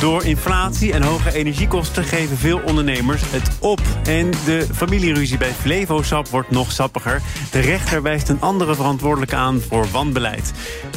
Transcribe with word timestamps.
Door 0.00 0.24
inflatie 0.24 0.92
en 0.92 1.02
hoge 1.02 1.32
energiekosten 1.34 2.04
geven 2.04 2.38
veel 2.38 2.60
ondernemers 2.64 3.22
het 3.26 3.50
op. 3.60 3.80
En 4.08 4.30
de 4.44 4.66
familieruzie 4.74 5.38
bij 5.38 5.52
Flevosap 5.60 6.28
wordt 6.28 6.50
nog 6.50 6.72
sappiger. 6.72 7.22
De 7.50 7.60
rechter 7.60 8.02
wijst 8.02 8.28
een 8.28 8.40
andere 8.40 8.74
verantwoordelijke 8.74 9.36
aan 9.36 9.60
voor 9.68 9.86
wanbeleid. 9.92 10.52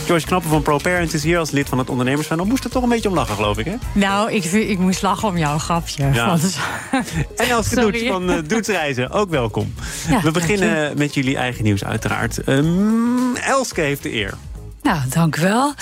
Joyce 0.08 0.26
Knappen 0.26 0.50
van 0.50 0.62
ProParent 0.62 1.14
is 1.14 1.24
hier 1.24 1.40
als 1.40 1.52
lid 1.52 1.70
van 1.70 1.78
het 1.78 1.90
ondernemerspanel. 1.90 2.46
Moest 2.46 2.64
er 2.64 2.70
toch 2.70 2.84
een 2.84 2.90
beetje 2.90 3.10
om 3.10 3.16
lachen, 3.16 3.36
geloof 3.36 3.58
ik, 3.58 3.66
hè? 3.66 3.76
Nou, 3.94 4.32
ik, 4.32 4.44
ik 4.46 4.80
moest 4.80 5.02
lachen 5.02 5.28
om 5.28 5.38
jouw 5.38 5.58
grapje. 5.58 6.10
Ja. 6.14 6.26
Want- 6.26 6.58
En 7.38 7.50
Elske 7.50 7.76
Sorry. 7.76 7.92
Doets 7.92 8.08
van 8.12 8.30
uh, 8.30 8.38
Doetsreizen, 8.48 9.12
ook 9.12 9.30
welkom. 9.30 9.74
Ja, 10.10 10.22
We 10.22 10.32
beginnen 10.32 10.98
met 10.98 11.14
jullie 11.14 11.38
eigen 11.38 11.64
nieuws 11.64 11.84
uiteraard. 11.84 12.44
Ehm, 12.44 13.36
Elske 13.36 13.82
heeft 13.82 14.04
de 14.04 14.14
eer. 14.14 14.34
Nou, 14.82 15.00
dank 15.10 15.36
u 15.38 15.42
wel. 15.42 15.74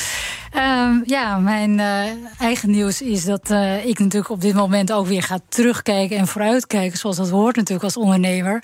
Ehm, 0.57 1.01
ja, 1.05 1.37
mijn 1.37 1.79
eh, 1.79 2.03
eigen 2.39 2.71
nieuws 2.71 3.01
is 3.01 3.25
dat 3.25 3.49
eh, 3.49 3.85
ik 3.85 3.99
natuurlijk 3.99 4.31
op 4.31 4.41
dit 4.41 4.53
moment 4.53 4.91
ook 4.91 5.07
weer 5.07 5.23
ga 5.23 5.39
terugkijken 5.49 6.17
en 6.17 6.27
vooruitkijken, 6.27 6.97
zoals 6.97 7.15
dat 7.15 7.29
hoort 7.29 7.55
natuurlijk 7.55 7.83
als 7.83 7.97
ondernemer. 7.97 8.63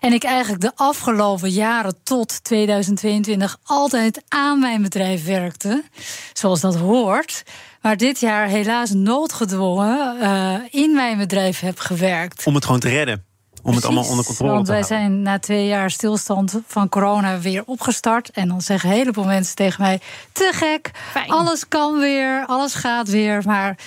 En 0.00 0.12
ik 0.12 0.24
eigenlijk 0.24 0.62
de 0.62 0.72
afgelopen 0.74 1.50
jaren 1.50 1.94
tot 2.02 2.44
2022 2.44 3.56
altijd 3.64 4.22
aan 4.28 4.58
mijn 4.58 4.82
bedrijf 4.82 5.24
werkte, 5.24 5.84
zoals 6.32 6.60
dat 6.60 6.76
hoort. 6.76 7.42
Maar 7.80 7.96
dit 7.96 8.20
jaar 8.20 8.46
helaas 8.46 8.90
noodgedwongen 8.90 10.20
eh, 10.20 10.54
in 10.70 10.94
mijn 10.94 11.18
bedrijf 11.18 11.60
heb 11.60 11.78
gewerkt. 11.78 12.46
Om 12.46 12.54
het 12.54 12.64
gewoon 12.64 12.80
te 12.80 12.88
redden. 12.88 13.27
Om 13.68 13.74
het 13.74 13.84
allemaal 13.84 14.08
onder 14.08 14.24
controle 14.24 14.52
Want 14.52 14.64
te 14.66 14.72
wij 14.72 14.80
houden. 14.80 14.98
zijn 15.08 15.22
na 15.22 15.38
twee 15.38 15.66
jaar 15.66 15.90
stilstand 15.90 16.60
van 16.66 16.88
corona 16.88 17.38
weer 17.38 17.62
opgestart. 17.66 18.30
En 18.30 18.48
dan 18.48 18.60
zeggen 18.60 18.90
een 18.90 18.96
heleboel 18.96 19.24
mensen 19.24 19.54
tegen 19.54 19.82
mij: 19.82 20.00
te 20.32 20.50
gek, 20.54 20.90
alles 21.26 21.68
kan 21.68 21.98
weer, 21.98 22.44
alles 22.46 22.74
gaat 22.74 23.08
weer. 23.08 23.42
Maar 23.44 23.78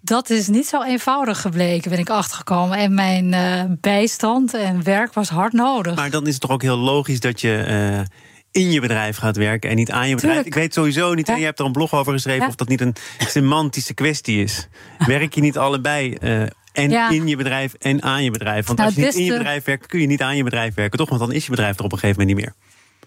dat 0.00 0.30
is 0.30 0.48
niet 0.48 0.66
zo 0.66 0.82
eenvoudig 0.82 1.40
gebleken, 1.40 1.90
ben 1.90 1.98
ik 1.98 2.10
achtergekomen. 2.10 2.78
En 2.78 2.94
mijn 2.94 3.32
eh, 3.34 3.62
bijstand 3.80 4.54
en 4.54 4.82
werk 4.84 5.12
was 5.14 5.28
hard 5.28 5.52
nodig. 5.52 5.94
Maar 5.94 6.10
dan 6.10 6.26
is 6.26 6.32
het 6.32 6.40
toch 6.42 6.50
ook 6.50 6.62
heel 6.62 6.76
logisch 6.78 7.20
dat 7.20 7.40
je 7.40 7.56
eh, 7.56 8.62
in 8.62 8.70
je 8.70 8.80
bedrijf 8.80 9.16
gaat 9.16 9.36
werken 9.36 9.70
en 9.70 9.76
niet 9.76 9.90
aan 9.90 10.08
je 10.08 10.14
bedrijf. 10.14 10.34
Tuurlijk. 10.34 10.56
Ik 10.56 10.62
weet 10.62 10.74
sowieso 10.74 11.14
niet, 11.14 11.28
en 11.28 11.38
je 11.38 11.44
hebt 11.44 11.58
er 11.58 11.64
een 11.64 11.72
blog 11.72 11.92
over 11.94 12.12
geschreven, 12.12 12.42
Ja. 12.42 12.48
of 12.48 12.54
dat 12.54 12.68
niet 12.68 12.80
een 12.80 12.94
semantische 13.18 13.94
kwestie 13.94 14.42
is. 14.42 14.68
Werk 15.06 15.34
je 15.34 15.40
niet 15.40 15.58
allebei 15.58 16.14
eh, 16.14 16.42
en 16.72 16.90
Ja. 16.90 17.10
in 17.10 17.26
je 17.26 17.36
bedrijf 17.36 17.74
en 17.78 18.02
aan 18.02 18.24
je 18.24 18.30
bedrijf? 18.30 18.66
Want 18.66 18.78
Nou, 18.78 18.90
als 18.90 18.98
je 18.98 19.04
niet 19.04 19.12
het 19.12 19.20
in 19.20 19.26
je 19.32 19.36
bedrijf 19.38 19.64
werkt, 19.64 19.86
kun 19.86 20.00
je 20.00 20.06
niet 20.06 20.22
aan 20.22 20.36
je 20.36 20.44
bedrijf 20.44 20.74
werken, 20.74 20.98
toch? 20.98 21.08
Want 21.08 21.20
dan 21.20 21.32
is 21.32 21.44
je 21.44 21.50
bedrijf 21.50 21.78
er 21.78 21.84
op 21.84 21.92
een 21.92 21.98
gegeven 21.98 22.20
moment 22.20 22.36
niet 22.38 22.46
meer. 22.46 22.54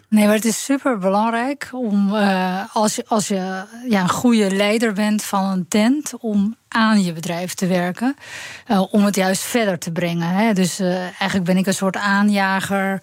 Nee, 0.09 0.25
maar 0.25 0.35
het 0.35 0.45
is 0.45 0.63
super 0.63 0.97
belangrijk 0.97 1.69
om 1.71 2.15
eh, 2.15 2.61
als 2.73 2.95
je, 2.95 3.03
als 3.07 3.27
je 3.27 3.63
ja, 3.89 4.01
een 4.01 4.09
goede 4.09 4.55
leider 4.55 4.93
bent 4.93 5.23
van 5.23 5.43
een 5.45 5.67
tent, 5.67 6.13
om 6.19 6.55
aan 6.67 7.03
je 7.03 7.13
bedrijf 7.13 7.53
te 7.53 7.67
werken. 7.67 8.15
eh, 8.65 8.83
om 8.93 9.05
het 9.05 9.15
juist 9.15 9.41
verder 9.41 9.79
te 9.79 9.91
brengen. 9.91 10.27
Hè. 10.29 10.53
Dus 10.53 10.79
eh, 10.79 10.97
eigenlijk 10.99 11.43
ben 11.43 11.57
ik 11.57 11.67
een 11.67 11.73
soort 11.73 11.95
aanjager. 11.97 13.01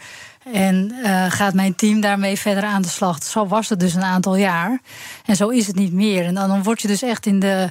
En 0.52 0.92
gaat 1.28 1.54
mijn 1.54 1.74
team 1.74 2.00
daarmee 2.00 2.38
verder 2.38 2.64
aan 2.64 2.82
de 2.82 2.88
slag. 2.88 3.22
Zo 3.22 3.46
was 3.46 3.68
het 3.68 3.80
dus 3.80 3.94
een 3.94 4.02
aantal 4.02 4.36
jaar. 4.36 4.80
En 5.26 5.36
zo 5.36 5.48
is 5.48 5.66
het 5.66 5.76
niet 5.76 5.92
meer. 5.92 6.24
En 6.24 6.34
dan, 6.34 6.48
dan 6.48 6.62
word 6.62 6.82
je 6.82 6.88
dus 6.88 7.02
echt 7.02 7.26
in 7.26 7.38
de 7.40 7.70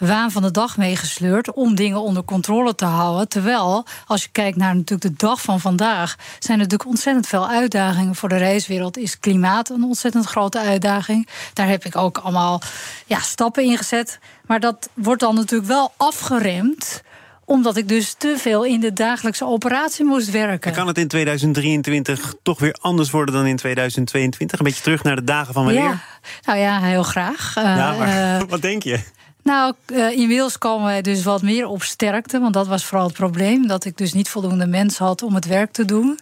waan 0.00 0.30
van 0.30 0.42
de 0.42 0.50
dag 0.50 0.76
meegesleurd 0.76 1.52
om 1.52 1.74
dingen 1.74 2.02
onder 2.02 2.24
controle 2.24 2.74
te 2.74 2.84
houden. 2.84 3.28
Terwijl, 3.28 3.84
als 4.06 4.22
je 4.22 4.28
kijkt 4.32 4.56
naar 4.56 4.76
natuurlijk 4.76 5.02
de 5.10 5.26
dag 5.26 5.42
van 5.42 5.60
vandaag, 5.60 6.16
zijn 6.38 6.58
er 6.58 6.64
natuurlijk 6.64 6.90
ontzettend 6.90 7.26
veel 7.26 7.48
uitdagingen 7.48 8.14
voor 8.14 8.28
de 8.28 8.36
reiswereld. 8.36 8.96
Is 8.96 9.18
klimaat 9.18 9.70
een 9.70 9.84
ontzettend 9.84 10.26
grote 10.26 10.58
uitdaging? 10.58 11.28
Daar 11.52 11.68
heb 11.68 11.84
ik 11.84 11.96
ook 11.96 12.18
allemaal 12.18 12.62
ja, 13.06 13.18
stappen 13.20 13.64
in 13.64 13.76
gezet. 13.76 14.18
Maar 14.46 14.60
dat 14.60 14.88
wordt 14.94 15.20
dan 15.20 15.34
natuurlijk 15.34 15.70
wel 15.70 15.92
afgeremd 15.96 17.02
omdat 17.44 17.76
ik 17.76 17.88
dus 17.88 18.14
te 18.18 18.34
veel 18.38 18.64
in 18.64 18.80
de 18.80 18.92
dagelijkse 18.92 19.46
operatie 19.46 20.04
moest 20.04 20.30
werken. 20.30 20.70
En 20.70 20.76
kan 20.76 20.86
het 20.86 20.98
in 20.98 21.08
2023 21.08 22.34
toch 22.42 22.58
weer 22.58 22.76
anders 22.80 23.10
worden 23.10 23.34
dan 23.34 23.46
in 23.46 23.56
2022? 23.56 24.58
Een 24.58 24.64
beetje 24.64 24.82
terug 24.82 25.02
naar 25.02 25.16
de 25.16 25.24
dagen 25.24 25.54
van 25.54 25.64
wanneer? 25.64 25.82
Ja, 25.82 26.00
nou 26.44 26.58
ja, 26.58 26.80
heel 26.80 27.02
graag. 27.02 27.56
Eh, 27.56 27.64
Ja, 27.64 27.94
maar 27.94 28.38
eh, 28.40 28.42
wat 28.48 28.62
denk 28.62 28.82
je? 28.82 29.00
Nou, 29.42 29.74
eh, 29.86 30.10
inmiddels 30.10 30.58
komen 30.58 30.86
wij 30.86 31.02
dus 31.02 31.22
wat 31.22 31.42
meer 31.42 31.66
op 31.66 31.82
sterkte. 31.82 32.40
Want 32.40 32.54
dat 32.54 32.66
was 32.66 32.84
vooral 32.84 33.06
het 33.06 33.16
probleem. 33.16 33.66
Dat 33.66 33.84
ik 33.84 33.96
dus 33.96 34.12
niet 34.12 34.28
voldoende 34.28 34.66
mensen 34.66 35.04
had 35.04 35.22
om 35.22 35.34
het 35.34 35.46
werk 35.46 35.72
te 35.72 35.84
doen. 35.84 36.18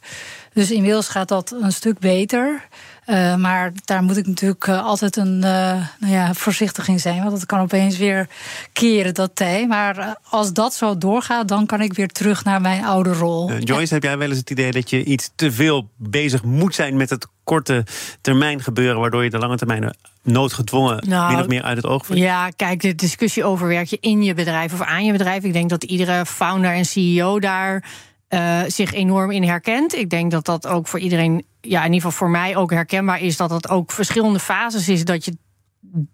Dus 0.53 0.71
inmiddels 0.71 1.09
gaat 1.09 1.29
dat 1.29 1.55
een 1.61 1.73
stuk 1.73 1.99
beter. 1.99 2.69
Eh, 3.09 3.37
maar 3.37 3.73
daar 3.85 4.03
moet 4.03 4.17
ik 4.17 4.27
natuurlijk 4.27 4.67
eh, 4.67 4.85
altijd 4.85 5.17
een, 5.17 5.45
eh, 5.45 5.87
nou 5.99 6.13
ja, 6.13 6.35
voorzichtig 6.35 6.89
in 6.89 7.01
zijn. 7.01 7.19
Want 7.19 7.31
dat 7.31 7.47
kan 7.47 7.61
opeens 7.61 7.99
weer 7.99 8.29
keren, 8.73 9.15
dat 9.15 9.31
tij. 9.35 9.67
Maar 9.67 10.17
als 10.23 10.53
dat 10.53 10.75
zo 10.75 10.99
doorgaat, 10.99 11.49
dan 11.49 11.67
kan 11.67 11.81
ik 11.81 11.93
weer 11.93 12.09
terug 12.09 12.45
naar 12.45 12.61
mijn 12.61 12.85
oude 12.85 13.13
rol. 13.13 13.53
Joyce, 13.53 13.95
heb 13.95 14.03
jij 14.03 14.19
wel 14.19 14.29
eens 14.29 14.39
het 14.39 14.51
idee 14.51 14.73
dat 14.73 14.91
je 14.91 15.05
iets 15.05 15.31
te 15.35 15.53
veel 15.53 15.89
bezig 15.97 16.43
moet 16.43 16.75
zijn 16.75 16.97
met 16.97 17.11
het 17.11 17.27
korte 17.45 17.87
termijn 18.21 18.63
gebeuren, 18.63 19.01
waardoor 19.01 19.25
je 19.25 19.31
de 19.31 19.39
lange 19.39 19.57
termijn 19.57 19.95
noodgedwongen 20.23 21.09
Nou, 21.09 21.33
min 21.33 21.41
of 21.41 21.49
meer 21.49 21.63
uit 21.63 21.77
het 21.77 21.87
oog 21.87 22.07
verliest? 22.07 22.27
Ja, 22.27 22.51
kijk, 22.57 22.81
de 22.81 22.95
discussie 22.95 23.45
over 23.45 23.69
werk 23.69 23.87
je 23.87 23.99
in 24.01 24.23
je 24.23 24.35
bedrijf 24.35 24.73
of 24.73 24.81
aan 24.81 25.05
je 25.05 25.13
bedrijf. 25.13 25.45
Ik 25.45 25.53
denk 25.53 25.71
dat 25.71 25.85
iedere 25.85 26.27
founder 26.27 26.73
en 26.73 26.85
CEO 26.85 27.41
daar 27.41 27.85
eh, 28.29 28.61
zich 28.67 28.93
enorm 28.93 29.31
in 29.31 29.43
herkent. 29.43 29.95
Ik 29.95 30.11
denk 30.11 30.31
dat 30.31 30.45
dat 30.45 30.67
ook 30.67 30.87
voor 30.87 30.99
iedereen, 30.99 31.47
ja, 31.61 31.79
in 31.79 31.93
ieder 31.93 32.11
geval 32.11 32.27
voor 32.27 32.31
mij 32.31 32.57
ook 32.57 32.71
herkenbaar 32.71 33.21
is. 33.21 33.37
Dat 33.37 33.51
het 33.51 33.69
ook 33.69 33.93
verschillende 33.93 34.39
fases 34.39 34.89
is 34.89 35.05
dat 35.05 35.25
je 35.25 35.37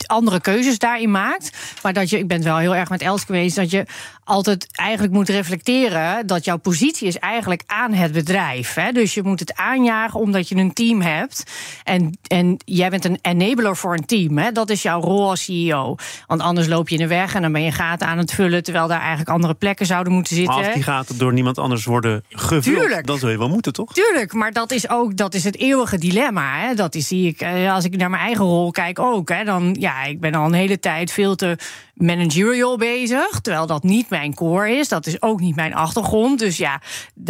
andere 0.06 0.40
keuzes 0.40 0.78
daarin 0.78 1.10
maakt. 1.10 1.56
Maar 1.82 1.92
dat 1.92 2.10
je, 2.10 2.18
ik 2.18 2.28
ben 2.28 2.36
het 2.36 2.46
wel 2.46 2.56
heel 2.56 2.76
erg 2.76 2.88
met 2.88 3.02
Els 3.02 3.24
geweest, 3.24 3.56
dat 3.56 3.70
je 3.70 3.86
altijd 4.24 4.66
eigenlijk 4.72 5.12
moet 5.12 5.28
reflecteren 5.28 6.26
dat 6.26 6.44
jouw 6.44 6.56
positie 6.56 7.06
is 7.06 7.18
eigenlijk 7.18 7.62
aan 7.66 7.92
het 7.92 8.12
bedrijf. 8.12 8.74
Hè? 8.74 8.92
Dus 8.92 9.14
je 9.14 9.22
moet 9.22 9.40
het 9.40 9.54
aanjagen 9.54 10.20
omdat 10.20 10.48
je 10.48 10.56
een 10.56 10.72
team 10.72 11.00
hebt. 11.00 11.42
En, 11.84 12.18
en 12.26 12.56
jij 12.64 12.90
bent 12.90 13.04
een 13.04 13.18
enabler 13.22 13.76
voor 13.76 13.94
een 13.94 14.06
team. 14.06 14.38
Hè? 14.38 14.52
Dat 14.52 14.70
is 14.70 14.82
jouw 14.82 15.00
rol 15.00 15.28
als 15.28 15.44
CEO. 15.44 15.96
Want 16.26 16.40
anders 16.40 16.66
loop 16.66 16.88
je 16.88 16.96
in 16.96 17.00
de 17.00 17.08
weg 17.08 17.34
en 17.34 17.42
dan 17.42 17.52
ben 17.52 17.62
je 17.62 17.72
gaten 17.72 18.06
aan 18.06 18.18
het 18.18 18.32
vullen, 18.32 18.62
terwijl 18.62 18.88
daar 18.88 19.00
eigenlijk 19.00 19.28
andere 19.28 19.54
plekken 19.54 19.86
zouden 19.86 20.12
moeten 20.12 20.36
zitten. 20.36 20.54
Maar 20.54 20.64
als 20.64 20.74
die 20.74 20.82
gaten 20.82 21.18
door 21.18 21.32
niemand 21.32 21.58
anders 21.58 21.84
worden 21.84 22.24
gevuld, 22.28 22.62
Tuurlijk. 22.62 23.06
dan 23.06 23.18
zul 23.18 23.28
je 23.28 23.38
wel 23.38 23.48
moeten, 23.48 23.72
toch? 23.72 23.92
Tuurlijk, 23.92 24.32
maar 24.32 24.52
dat 24.52 24.70
is 24.70 24.88
ook 24.88 25.16
dat 25.16 25.34
is 25.34 25.44
het 25.44 25.58
eeuwige 25.58 25.98
dilemma. 25.98 26.58
Hè? 26.58 26.74
Dat 26.74 26.94
is, 26.94 27.06
zie 27.06 27.28
ik, 27.28 27.40
eh, 27.40 27.74
als 27.74 27.84
ik 27.84 27.96
naar 27.96 28.10
mijn 28.10 28.22
eigen 28.22 28.44
rol 28.44 28.70
kijk 28.70 28.98
ook. 28.98 29.28
Hè? 29.28 29.44
Dan, 29.44 29.53
ja, 29.72 30.04
ik 30.04 30.20
ben 30.20 30.34
al 30.34 30.46
een 30.46 30.52
hele 30.52 30.78
tijd 30.80 31.12
veel 31.12 31.34
te 31.34 31.56
managerial 31.94 32.76
bezig. 32.78 33.40
Terwijl 33.40 33.66
dat 33.66 33.82
niet 33.82 34.10
mijn 34.10 34.34
core 34.34 34.70
is. 34.76 34.88
Dat 34.88 35.06
is 35.06 35.22
ook 35.22 35.40
niet 35.40 35.56
mijn 35.56 35.74
achtergrond. 35.74 36.38
Dus 36.38 36.56
ja, 36.56 36.80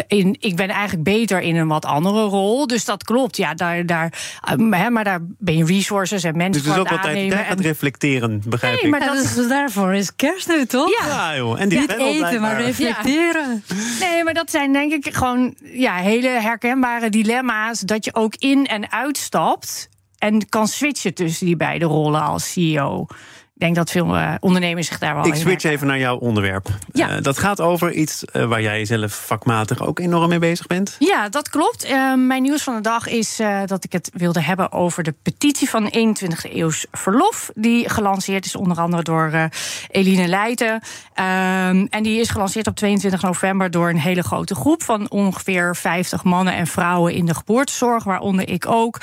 in, 0.07 0.37
ik 0.41 0.57
ben 0.57 0.69
eigenlijk 0.69 1.03
beter 1.03 1.41
in 1.41 1.57
een 1.57 1.69
wat 1.69 1.85
andere 1.85 2.23
rol. 2.23 2.67
Dus 2.67 2.85
dat 2.85 3.05
klopt. 3.05 3.37
Ja, 3.37 3.55
daar, 3.55 3.87
daar, 3.87 4.12
eh, 4.43 4.81
hè, 4.81 4.91
maar 4.91 5.05
daar 5.05 5.19
ben 5.23 5.57
je 5.57 5.65
resources 5.65 6.25
en 6.25 6.37
mensen 6.37 6.62
Dus 6.62 6.73
het 6.73 6.75
is 6.75 6.81
ook 6.93 6.99
aan 6.99 7.09
het 7.09 7.29
tijd 7.31 7.49
En- 7.49 7.62
reflecteren, 7.62 8.43
begrijp 8.47 8.75
Nee, 8.75 8.83
ik. 8.85 8.91
maar 8.91 9.06
dat 9.06 9.17
dus 9.17 9.37
is 9.37 9.49
daarvoor 9.49 9.95
is 9.95 10.17
kerst 10.17 10.49
nu, 10.49 10.67
toch? 10.67 10.91
Ja. 11.01 11.06
Ja, 11.06 11.37
joh. 11.37 11.61
En 11.61 11.69
die 11.69 11.79
Niet 11.79 11.93
eten, 11.93 12.41
maar 12.41 12.61
reflecteren. 12.62 13.65
Nee, 14.01 14.25
maar 14.25 14.35
dat 14.35 14.51
zijn 14.51 14.73
denk 14.73 14.93
ik 14.93 15.15
gewoon 15.15 15.55
ja, 15.62 15.97
hele 15.97 16.29
herkenbare 16.29 17.11
dilemma's. 17.11 17.81
Dat 17.81 18.05
je 18.05 18.15
ook 18.15 18.35
in 18.35 18.67
en 18.67 18.91
uitstapt 18.93 19.89
en 20.25 20.49
kan 20.49 20.69
switchen 20.69 21.15
tussen 21.15 21.47
die 21.47 21.57
beide 21.57 21.85
rollen 21.85 22.23
als 22.23 22.53
CEO. 22.53 23.07
Ik 23.55 23.61
denk 23.61 23.75
dat 23.75 23.91
veel 23.91 24.17
eh, 24.17 24.35
ondernemers 24.41 24.87
zich 24.87 24.99
daar 24.99 25.15
wel 25.15 25.27
Ik 25.27 25.35
switch 25.35 25.65
even 25.65 25.87
naar 25.87 25.99
jouw 25.99 26.17
onderwerp. 26.17 26.69
Ja. 26.93 27.09
Eh, 27.09 27.23
dat 27.23 27.39
gaat 27.39 27.61
over 27.61 27.93
iets 27.93 28.25
eh, 28.25 28.45
waar 28.45 28.62
jij 28.62 28.85
zelf 28.85 29.25
vakmatig 29.27 29.87
ook 29.87 29.99
enorm 29.99 30.29
mee 30.29 30.39
bezig 30.39 30.67
bent. 30.67 30.97
Ja, 30.99 31.29
dat 31.29 31.49
klopt. 31.49 31.89
Mijn 32.17 32.43
nieuws 32.43 32.62
van 32.62 32.75
de 32.75 32.81
dag 32.81 33.09
is 33.09 33.41
dat 33.67 33.85
ik 33.85 33.93
het 33.93 34.11
wilde 34.12 34.41
hebben 34.41 34.73
over 34.73 35.03
de 35.03 35.15
petitie 35.23 35.71
van 35.71 35.93
21e 35.93 36.53
eeuws 36.53 36.87
verlof. 36.93 37.51
Die 37.55 37.89
gelanceerd 37.89 38.45
is 38.45 38.56
onder 38.56 38.79
andere 38.79 39.03
door 39.03 39.49
Eline 39.89 40.29
Leijten. 40.29 40.81
Ehm, 41.15 41.87
en 41.91 42.03
die 42.03 42.21
is 42.21 42.31
gelanceerd 42.31 42.67
op 42.67 42.77
22 42.77 43.23
november 43.23 43.71
door 43.71 43.89
een 43.89 43.99
hele 43.99 44.23
grote 44.23 44.55
groep 44.55 44.83
van 44.83 45.11
ongeveer 45.11 45.77
50 45.77 46.25
mannen 46.25 46.55
en 46.55 46.67
vrouwen 46.67 47.12
in 47.12 47.27
de 47.27 47.35
geboortezorg, 47.35 48.05
waaronder 48.05 48.49
ik 48.49 48.67
ook. 48.67 49.00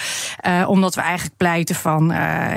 Omdat 0.65 0.95
we 0.95 1.01
eigenlijk 1.01 1.37
pleiten 1.37 1.75
van 1.75 2.07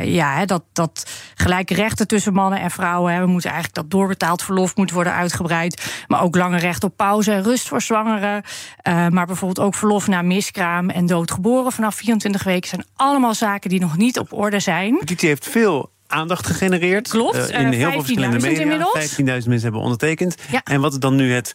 ja, 0.03 0.37
hè, 0.37 0.45
dat, 0.45 0.63
dat 0.73 1.11
gelijke 1.35 1.75
rechten 1.99 2.17
tussen 2.17 2.33
mannen 2.33 2.61
en 2.61 2.71
vrouwen. 2.71 3.21
We 3.21 3.27
moeten 3.27 3.51
eigenlijk 3.51 3.81
dat 3.81 3.91
doorbetaald 3.91 4.43
verlof 4.43 4.77
moet 4.77 4.91
worden 4.91 5.13
uitgebreid. 5.13 6.05
Maar 6.07 6.23
ook 6.23 6.37
lange 6.37 6.59
recht 6.59 6.85
op 6.85 6.97
pauze 6.97 7.33
en 7.33 7.43
rust 7.43 7.69
voor 7.69 7.83
zwangeren. 7.83 8.43
Eh, 8.77 9.09
maar 9.09 9.27
bijvoorbeeld 9.27 9.67
ook 9.67 9.75
verlof 9.75 10.07
na 10.09 10.23
miskraam 10.23 10.91
en 10.91 11.07
doodgeboren 11.07 11.73
vanaf 11.73 11.95
24 11.95 12.45
weken 12.45 12.69
zijn 12.69 12.85
allemaal 12.97 13.35
zaken 13.35 13.71
die 13.71 13.81
nog 13.81 13.97
niet 13.97 14.19
op 14.19 14.33
orde 14.33 14.61
zijn. 14.61 14.99
Petitie 14.99 15.29
heeft 15.29 15.49
veel 15.49 15.91
aandacht 16.07 16.47
gegenereerd. 16.47 17.09
Klopt, 17.09 17.51
in 17.51 17.67
heel 17.67 17.91
veel 17.91 18.01
verschillende 18.01 18.41
media. 18.41 18.61
Inmiddels. 18.61 19.17
15.000 19.17 19.25
mensen 19.25 19.63
hebben 19.63 19.81
ondertekend. 19.81 20.37
Ja. 20.51 20.61
En 20.65 20.81
wat 20.81 20.93
is 20.93 20.99
dan 20.99 21.15
nu 21.15 21.33
het 21.33 21.53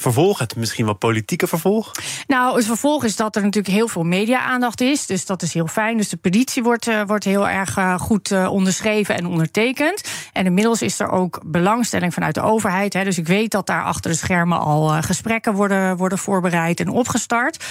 vervolg, 0.00 0.38
het 0.38 0.56
misschien 0.56 0.84
wel 0.84 0.94
politieke 0.94 1.46
vervolg? 1.46 1.92
Nou, 2.26 2.56
het 2.56 2.66
vervolg 2.66 3.04
is 3.04 3.16
dat 3.16 3.36
er 3.36 3.42
natuurlijk 3.42 3.74
heel 3.74 3.88
veel 3.88 4.02
media-aandacht 4.02 4.80
is. 4.80 5.06
Dus 5.06 5.26
dat 5.26 5.42
is 5.42 5.54
heel 5.54 5.66
fijn. 5.66 5.96
Dus 5.96 6.08
de 6.08 6.16
petitie 6.16 6.62
wordt, 6.62 6.88
uh, 6.88 7.02
wordt 7.06 7.24
heel 7.24 7.48
erg 7.48 7.76
uh, 7.76 8.00
goed 8.00 8.30
uh, 8.30 8.52
onderschreven 8.52 9.16
en 9.16 9.26
ondertekend. 9.26 10.08
En 10.32 10.46
inmiddels 10.46 10.82
is 10.82 11.00
er 11.00 11.10
ook 11.10 11.42
belangstelling 11.46 12.14
vanuit 12.14 12.34
de 12.34 12.40
overheid. 12.40 12.92
Hè. 12.92 13.04
Dus 13.04 13.18
ik 13.18 13.26
weet 13.26 13.50
dat 13.50 13.66
daar 13.66 13.84
achter 13.84 14.10
de 14.10 14.16
schermen 14.16 14.58
al 14.58 15.02
gesprekken 15.02 15.54
worden, 15.54 15.96
worden 15.96 16.18
voorbereid 16.18 16.80
en 16.80 16.88
opgestart. 16.88 17.64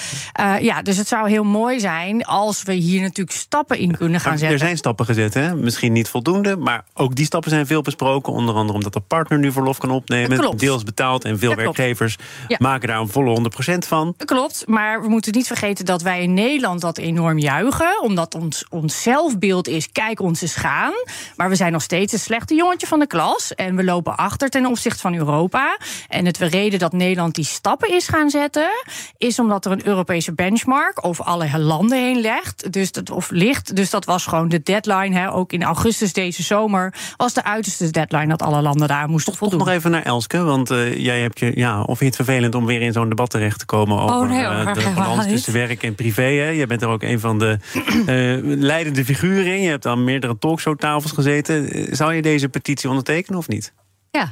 ja, 0.59 0.81
dus 0.81 0.97
het 0.97 1.07
zou 1.07 1.29
heel 1.29 1.43
mooi 1.43 1.79
zijn 1.79 2.25
als 2.25 2.63
we 2.63 2.73
hier 2.73 3.01
natuurlijk 3.01 3.37
stappen 3.37 3.77
in 3.77 3.97
kunnen 3.97 4.19
gaan 4.19 4.37
zetten. 4.37 4.57
Er 4.57 4.65
zijn 4.65 4.77
stappen 4.77 5.05
gezet, 5.05 5.33
hè? 5.33 5.55
misschien 5.55 5.93
niet 5.93 6.07
voldoende. 6.07 6.57
Maar 6.57 6.83
ook 6.93 7.15
die 7.15 7.25
stappen 7.25 7.49
zijn 7.49 7.67
veel 7.67 7.81
besproken. 7.81 8.33
Onder 8.33 8.55
andere 8.55 8.77
omdat 8.77 8.93
de 8.93 8.99
partner 8.99 9.39
nu 9.39 9.51
verlof 9.51 9.77
kan 9.77 9.91
opnemen. 9.91 10.57
Deels 10.57 10.83
betaald 10.83 11.25
en 11.25 11.39
veel 11.39 11.55
werkgevers 11.55 12.17
ja. 12.47 12.57
maken 12.59 12.87
daar 12.87 12.99
een 12.99 13.07
volle 13.09 13.49
100% 13.73 13.77
van. 13.87 14.13
Klopt, 14.25 14.63
maar 14.67 15.01
we 15.01 15.07
moeten 15.09 15.33
niet 15.33 15.47
vergeten 15.47 15.85
dat 15.85 16.01
wij 16.01 16.21
in 16.21 16.33
Nederland 16.33 16.81
dat 16.81 16.97
enorm 16.97 17.39
juichen. 17.39 18.01
Omdat 18.01 18.35
ons, 18.35 18.65
ons 18.69 19.01
zelfbeeld 19.01 19.67
is, 19.67 19.91
kijk 19.91 20.19
ons 20.19 20.41
eens 20.41 20.55
gaan. 20.55 20.93
Maar 21.35 21.49
we 21.49 21.55
zijn 21.55 21.71
nog 21.71 21.81
steeds 21.81 22.11
het 22.11 22.21
slechte 22.21 22.55
jongetje 22.55 22.87
van 22.87 22.99
de 22.99 23.07
klas. 23.07 23.55
En 23.55 23.75
we 23.75 23.83
lopen 23.83 24.17
achter 24.17 24.49
ten 24.49 24.65
opzichte 24.65 24.99
van 24.99 25.15
Europa. 25.15 25.77
En 26.07 26.25
het 26.25 26.37
reden 26.37 26.79
dat 26.79 26.93
Nederland 26.93 27.35
die 27.35 27.45
stappen 27.45 27.95
is 27.95 28.07
gaan 28.07 28.29
zetten... 28.29 28.69
is 29.17 29.39
omdat 29.39 29.65
er 29.65 29.71
een 29.71 29.87
Europese 29.87 30.33
benchmark 30.33 31.05
over 31.05 31.25
alle 31.25 31.59
landen 31.59 31.97
heen 31.97 32.21
legt. 32.21 32.71
Dus 32.73 32.91
dat, 32.91 33.09
of 33.09 33.29
ligt. 33.29 33.75
Dus 33.75 33.89
dat 33.89 34.05
was 34.05 34.25
gewoon 34.25 34.49
de 34.49 34.61
deadline. 34.63 35.17
Hè. 35.17 35.33
Ook 35.33 35.53
in 35.53 35.63
augustus 35.63 36.13
deze 36.13 36.43
zomer 36.43 36.93
was 37.17 37.33
de 37.33 37.43
uiterste 37.43 37.89
deadline... 37.89 38.27
dat 38.27 38.41
alle 38.41 38.61
landen 38.61 38.87
daar 38.87 39.09
moesten 39.09 39.35
voldoen. 39.35 39.59
Nog 39.59 39.69
even 39.69 39.91
naar 39.91 40.03
Elske, 40.03 40.43
want 40.43 40.71
uh, 40.71 40.97
jij 40.97 41.21
hebt 41.21 41.39
je... 41.39 41.51
Ja, 41.55 41.81
of 41.81 41.99
je 41.99 42.08
het 42.15 42.25
vervelend 42.25 42.55
om 42.55 42.65
weer 42.65 42.81
in 42.81 42.93
zo'n 42.93 43.09
debat 43.09 43.29
terecht 43.29 43.59
te 43.59 43.65
komen 43.65 43.99
over 43.99 44.15
oh, 44.15 44.29
nee, 44.29 44.41
uh, 44.41 44.73
de 44.73 44.91
balans 44.95 45.27
tussen 45.27 45.53
werk 45.53 45.83
en 45.83 45.95
privé. 45.95 46.21
Hè. 46.21 46.49
Je 46.49 46.67
bent 46.67 46.81
er 46.81 46.87
ook 46.87 47.03
een 47.03 47.19
van 47.19 47.39
de 47.39 47.57
uh, 47.83 48.57
leidende 48.57 49.05
figuren 49.05 49.53
in. 49.53 49.61
Je 49.61 49.69
hebt 49.69 49.85
aan 49.85 50.03
meerdere 50.03 50.37
talkshowtafels 50.37 51.11
gezeten. 51.11 51.87
Zou 51.95 52.13
je 52.13 52.21
deze 52.21 52.49
petitie 52.49 52.89
ondertekenen 52.89 53.39
of 53.39 53.47
niet? 53.47 53.73
Ja. 54.11 54.31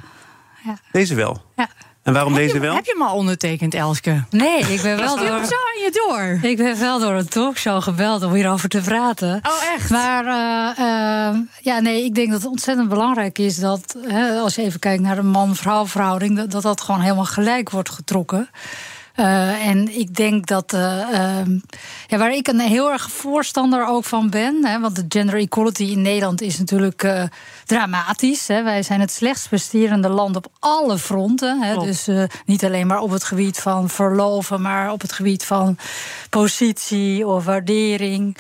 ja. 0.64 0.78
Deze 0.92 1.16
wel? 1.16 1.42
Ja. 1.56 1.70
En 2.08 2.14
waarom 2.14 2.34
heb 2.34 2.42
deze 2.42 2.54
je, 2.54 2.62
wel? 2.62 2.76
Heb 2.76 2.86
je 2.86 2.96
hem 2.98 3.08
al 3.08 3.16
ondertekend, 3.16 3.74
Elske? 3.74 4.24
Nee, 4.30 4.60
ik 4.60 4.82
ben 4.82 4.98
wel 5.06 5.16
door. 5.16 5.26
zo 5.26 5.32
aan 5.34 5.82
je 5.84 6.06
door. 6.08 6.50
Ik 6.50 6.58
ben 6.58 6.80
wel 6.80 7.00
door 7.00 7.14
een 7.14 7.28
talkshow 7.28 7.82
gebeld 7.82 8.24
om 8.24 8.34
hierover 8.34 8.70
te 8.70 8.82
praten. 8.82 9.42
Oh, 9.44 9.74
echt? 9.76 9.90
Maar 9.90 10.26
uh, 10.26 10.86
uh, 10.86 11.40
ja, 11.62 11.80
nee, 11.80 12.04
ik 12.04 12.16
denk 12.16 12.32
dat 12.32 12.42
het 12.42 12.50
ontzettend 12.50 12.90
belangrijk 12.90 13.38
is 13.38 13.56
dat 13.56 13.96
hè, 14.08 14.40
als 14.40 14.56
je 14.56 14.62
even 14.62 14.80
kijkt 14.80 15.02
naar 15.02 15.16
de 15.16 15.24
man-vrouw 15.24 15.88
verhouding, 15.88 16.38
dat, 16.38 16.52
dat 16.52 16.62
dat 16.62 16.82
gewoon 16.82 17.02
helemaal 17.02 17.26
gelijk 17.26 17.70
wordt 17.70 17.90
getrokken. 17.90 18.50
Uh, 19.20 19.68
en 19.68 20.00
ik 20.00 20.16
denk 20.16 20.46
dat. 20.46 20.74
Uh, 20.74 20.82
uh, 21.12 21.60
ja, 22.08 22.18
waar 22.18 22.34
ik 22.34 22.48
een 22.48 22.60
heel 22.60 22.92
erg 22.92 23.12
voorstander 23.12 23.88
ook 23.88 24.04
van 24.04 24.30
ben. 24.30 24.66
Hè, 24.66 24.80
want 24.80 24.96
de 24.96 25.06
gender 25.10 25.36
equality 25.36 25.84
in 25.84 26.02
Nederland 26.02 26.42
is 26.42 26.58
natuurlijk 26.58 27.30
dramatisch. 27.66 28.48
Hè. 28.48 28.64
Wij 28.64 28.84
zijn 28.84 29.00
het 29.00 29.12
slechtst 29.12 29.48
presterende 29.48 30.10
land 30.10 30.36
op 30.36 30.48
alle 30.60 30.98
fronten. 30.98 31.62
Hè, 31.62 31.78
dus 31.78 32.08
niet 32.46 32.66
alleen 32.66 32.88
maar 32.88 33.00
op 33.00 33.10
het 33.10 33.24
gebied 33.24 33.60
van 33.60 33.90
verloven, 33.90 34.62
maar 34.62 34.92
op 34.92 35.02
het 35.02 35.12
gebied 35.12 35.46
van 35.46 35.78
positie 36.30 37.28
of 37.28 37.46
waardering. 37.46 38.38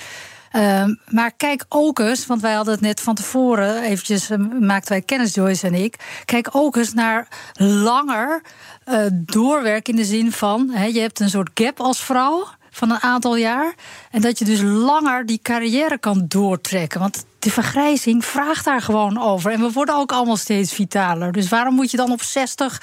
Uh, 0.58 0.84
maar 1.10 1.32
kijk 1.32 1.66
ook 1.70 2.00
eens, 2.00 2.26
want 2.26 2.42
wij 2.42 2.54
hadden 2.54 2.74
het 2.74 2.84
net 2.84 3.02
van 3.02 3.16
tevoren, 3.16 3.82
eventjes 3.82 4.32
uh, 4.32 4.38
maakten 4.60 4.92
wij 4.92 5.02
kennis, 5.02 5.34
Joyce 5.34 5.68
en 5.68 5.74
ik. 5.74 5.96
Kijk 6.26 6.50
ook 6.52 6.76
eens 6.76 6.94
naar 6.94 7.28
langer 7.60 8.42
uh, 8.88 9.06
doorwerken 9.12 9.94
in 9.94 10.00
de 10.00 10.06
zin 10.06 10.32
van, 10.32 10.72
je 10.92 11.00
hebt 11.00 11.20
een 11.20 11.30
soort 11.30 11.50
gap 11.54 11.80
als 11.80 12.04
vrouw 12.04 12.48
van 12.72 12.92
een 12.92 13.02
aantal 13.02 13.36
jaar. 13.36 13.74
En 14.12 14.22
dat 14.22 14.40
je 14.40 14.46
dus 14.46 14.62
langer 14.62 15.26
die 15.26 15.40
carrière 15.42 15.98
kan 15.98 16.26
doortrekken. 16.28 17.00
Want 17.00 17.26
de 17.40 17.52
vergrijzing 17.52 18.26
vraagt 18.26 18.66
daar 18.66 18.82
gewoon 18.82 19.22
over. 19.22 19.52
En 19.52 19.62
we 19.62 19.72
worden 19.72 19.96
ook 19.96 20.12
allemaal 20.12 20.38
steeds 20.38 20.74
vitaler. 20.74 21.32
Dus 21.32 21.50
waarom 21.50 21.76
moet 21.76 21.92
je 21.92 21.98
dan 21.98 22.12
op 22.12 22.22
60 22.22 22.82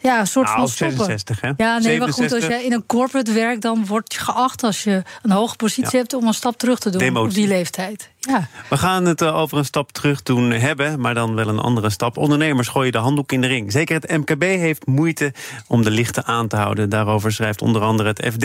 ja, 0.00 0.20
een 0.20 0.26
soort 0.26 0.46
nou, 0.46 0.58
van 0.58 0.68
stoppen. 0.68 0.96
66, 0.96 1.40
hè? 1.40 1.50
Ja, 1.56 1.78
nee, 1.78 1.98
maar 1.98 2.12
goed, 2.12 2.32
als 2.32 2.46
jij 2.46 2.64
in 2.64 2.72
een 2.72 2.86
corporate 2.86 3.32
werkt, 3.32 3.62
dan 3.62 3.86
word 3.86 4.12
je 4.12 4.18
geacht 4.18 4.62
als 4.62 4.84
je 4.84 5.02
een 5.22 5.30
hoge 5.30 5.56
positie 5.56 5.92
ja. 5.92 5.98
hebt 5.98 6.14
om 6.14 6.26
een 6.26 6.34
stap 6.34 6.58
terug 6.58 6.78
te 6.78 6.90
doen 6.90 7.00
Demotie. 7.00 7.28
op 7.28 7.34
die 7.34 7.46
leeftijd. 7.46 8.10
Ja. 8.20 8.48
We 8.68 8.76
gaan 8.76 9.04
het 9.04 9.24
over 9.24 9.58
een 9.58 9.64
stap 9.64 9.92
terug 9.92 10.22
doen 10.22 10.50
hebben, 10.50 11.00
maar 11.00 11.14
dan 11.14 11.34
wel 11.34 11.48
een 11.48 11.58
andere 11.58 11.90
stap. 11.90 12.16
Ondernemers 12.16 12.68
gooien 12.68 12.92
de 12.92 12.98
handdoek 12.98 13.32
in 13.32 13.40
de 13.40 13.46
ring. 13.46 13.72
Zeker 13.72 14.00
het 14.00 14.10
MKB 14.10 14.42
heeft 14.42 14.86
moeite 14.86 15.32
om 15.66 15.82
de 15.82 15.90
lichten 15.90 16.24
aan 16.24 16.48
te 16.48 16.56
houden. 16.56 16.88
Daarover 16.88 17.32
schrijft 17.32 17.62
onder 17.62 17.82
andere 17.82 18.08
het 18.08 18.26
FD. 18.32 18.44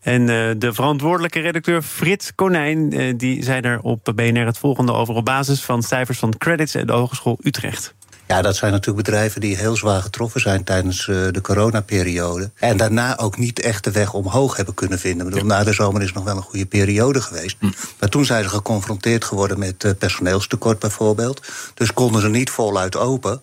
En 0.00 0.20
uh, 0.20 0.50
de 0.58 0.72
verantwoordelijke 0.72 1.40
redacteur 1.40 1.82
Frits 1.82 2.34
Konijn, 2.34 2.94
uh, 2.94 3.14
die 3.16 3.44
zei 3.44 3.60
er 3.60 3.80
op 3.80 4.12
BNR 4.14 4.46
het 4.46 4.58
volgende 4.58 4.92
over 4.92 5.14
op 5.14 5.24
basis 5.24 5.62
van 5.62 5.82
cijfers 5.82 6.18
van 6.18 6.36
Credits 6.38 6.74
en 6.74 6.86
de 6.86 6.92
Hogeschool 6.92 7.38
Utrecht. 7.42 7.94
Ja, 8.30 8.42
dat 8.42 8.56
zijn 8.56 8.72
natuurlijk 8.72 9.06
bedrijven 9.06 9.40
die 9.40 9.56
heel 9.56 9.76
zwaar 9.76 10.02
getroffen 10.02 10.40
zijn 10.40 10.64
tijdens 10.64 11.06
uh, 11.06 11.16
de 11.30 11.40
coronaperiode. 11.40 12.50
En 12.54 12.76
daarna 12.76 13.18
ook 13.18 13.38
niet 13.38 13.60
echt 13.60 13.84
de 13.84 13.90
weg 13.90 14.12
omhoog 14.12 14.56
hebben 14.56 14.74
kunnen 14.74 14.98
vinden. 14.98 15.26
Ik 15.26 15.32
bedoel, 15.32 15.48
na 15.48 15.64
de 15.64 15.72
zomer 15.72 16.02
is 16.02 16.12
nog 16.12 16.24
wel 16.24 16.36
een 16.36 16.42
goede 16.42 16.66
periode 16.66 17.20
geweest. 17.20 17.56
Hm. 17.58 17.66
Maar 17.98 18.08
toen 18.08 18.24
zijn 18.24 18.42
ze 18.42 18.48
geconfronteerd 18.48 19.24
geworden 19.24 19.58
met 19.58 19.84
uh, 19.84 19.92
personeelstekort 19.98 20.78
bijvoorbeeld. 20.78 21.42
Dus 21.74 21.92
konden 21.92 22.20
ze 22.20 22.28
niet 22.28 22.50
voluit 22.50 22.96
open. 22.96 23.40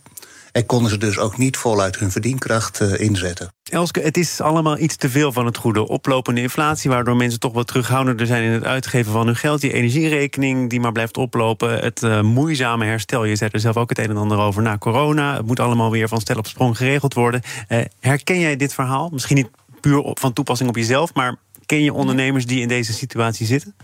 En 0.57 0.65
konden 0.65 0.89
ze 0.89 0.98
dus 0.98 1.18
ook 1.18 1.38
niet 1.38 1.57
voluit 1.57 2.00
hun 2.00 2.12
verdienkracht 2.12 2.81
uh, 2.81 3.00
inzetten. 3.00 3.54
Elske, 3.63 4.00
het 4.00 4.18
is 4.18 4.42
allemaal 4.42 4.77
iets 4.77 4.95
te 4.95 5.09
veel 5.09 5.31
van 5.31 5.45
het 5.45 5.57
goede. 5.57 5.88
Oplopende 5.88 6.42
inflatie, 6.42 6.89
waardoor 6.89 7.15
mensen 7.15 7.39
toch 7.39 7.54
wat 7.54 7.68
terughoudender 7.68 8.25
zijn 8.25 8.44
in 8.44 8.51
het 8.51 8.63
uitgeven 8.63 9.12
van 9.12 9.25
hun 9.25 9.36
geld. 9.36 9.62
Die 9.62 9.74
energierekening 9.74 10.69
die 10.69 10.80
maar 10.80 10.92
blijft 10.92 11.18
oplopen. 11.18 11.80
Het 11.80 12.01
uh, 12.01 12.21
moeizame 12.21 12.86
herstel. 12.86 13.25
Je 13.25 13.36
zei 13.36 13.50
er 13.54 13.59
zelf 13.59 13.77
ook 13.77 13.89
het 13.89 13.98
een 13.98 14.09
en 14.09 14.18
ander 14.18 14.38
over 14.38 14.62
na 14.62 14.77
corona. 14.77 15.36
Het 15.36 15.45
moet 15.45 15.59
allemaal 15.59 15.92
weer 15.92 16.07
van 16.07 16.21
stel 16.21 16.38
op 16.38 16.48
sprong 16.48 16.77
geregeld 16.77 17.13
worden. 17.13 17.42
Uh, 17.69 17.80
herken 18.00 18.39
jij 18.39 18.56
dit 18.56 18.74
verhaal? 18.74 19.09
Misschien 19.09 19.36
niet 19.36 19.50
puur 19.81 20.12
van 20.13 20.33
toepassing 20.33 20.69
op 20.69 20.75
jezelf, 20.75 21.13
maar 21.13 21.36
ken 21.65 21.83
je 21.83 21.94
ondernemers 21.94 22.45
die 22.45 22.62
in 22.62 22.68
deze 22.68 22.94
situatie 22.94 23.45
zitten? 23.45 23.75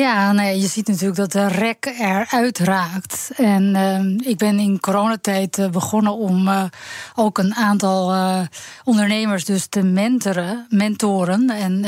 Ja, 0.00 0.32
nee, 0.32 0.60
je 0.60 0.66
ziet 0.66 0.88
natuurlijk 0.88 1.16
dat 1.16 1.32
de 1.32 1.48
rek 1.48 1.94
eruit 1.98 2.58
raakt. 2.58 3.30
En 3.36 3.74
uh, 3.74 4.28
ik 4.30 4.38
ben 4.38 4.58
in 4.58 4.80
coronatijd 4.80 5.58
uh, 5.58 5.68
begonnen 5.68 6.12
om 6.12 6.48
uh, 6.48 6.64
ook 7.14 7.38
een 7.38 7.54
aantal 7.54 8.14
ondernemers 8.84 9.44
dus 9.44 9.66
te 9.66 9.82
mentoren. 9.82 10.66
mentoren 10.68 11.50
en 11.50 11.84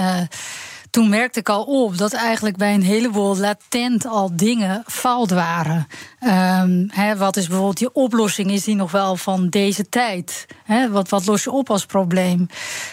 toen 0.91 1.09
merkte 1.09 1.39
ik 1.39 1.49
al 1.49 1.63
op 1.63 1.99
dat 1.99 2.13
eigenlijk 2.13 2.57
bij 2.57 2.75
een 2.75 2.83
heleboel 2.83 3.37
latent 3.37 4.07
al 4.07 4.37
dingen 4.37 4.83
fout 4.87 5.31
waren. 5.31 5.87
Um, 6.25 6.89
he, 6.91 7.17
wat 7.17 7.37
is 7.37 7.47
bijvoorbeeld 7.47 7.79
die 7.79 7.95
oplossing? 7.95 8.51
Is 8.51 8.65
die 8.65 8.75
nog 8.75 8.91
wel 8.91 9.17
van 9.17 9.49
deze 9.49 9.89
tijd? 9.89 10.47
He, 10.65 10.91
wat, 10.91 11.09
wat 11.09 11.27
los 11.27 11.45
je 11.45 11.51
op 11.51 11.71
als 11.71 11.87
probleem? 11.87 12.47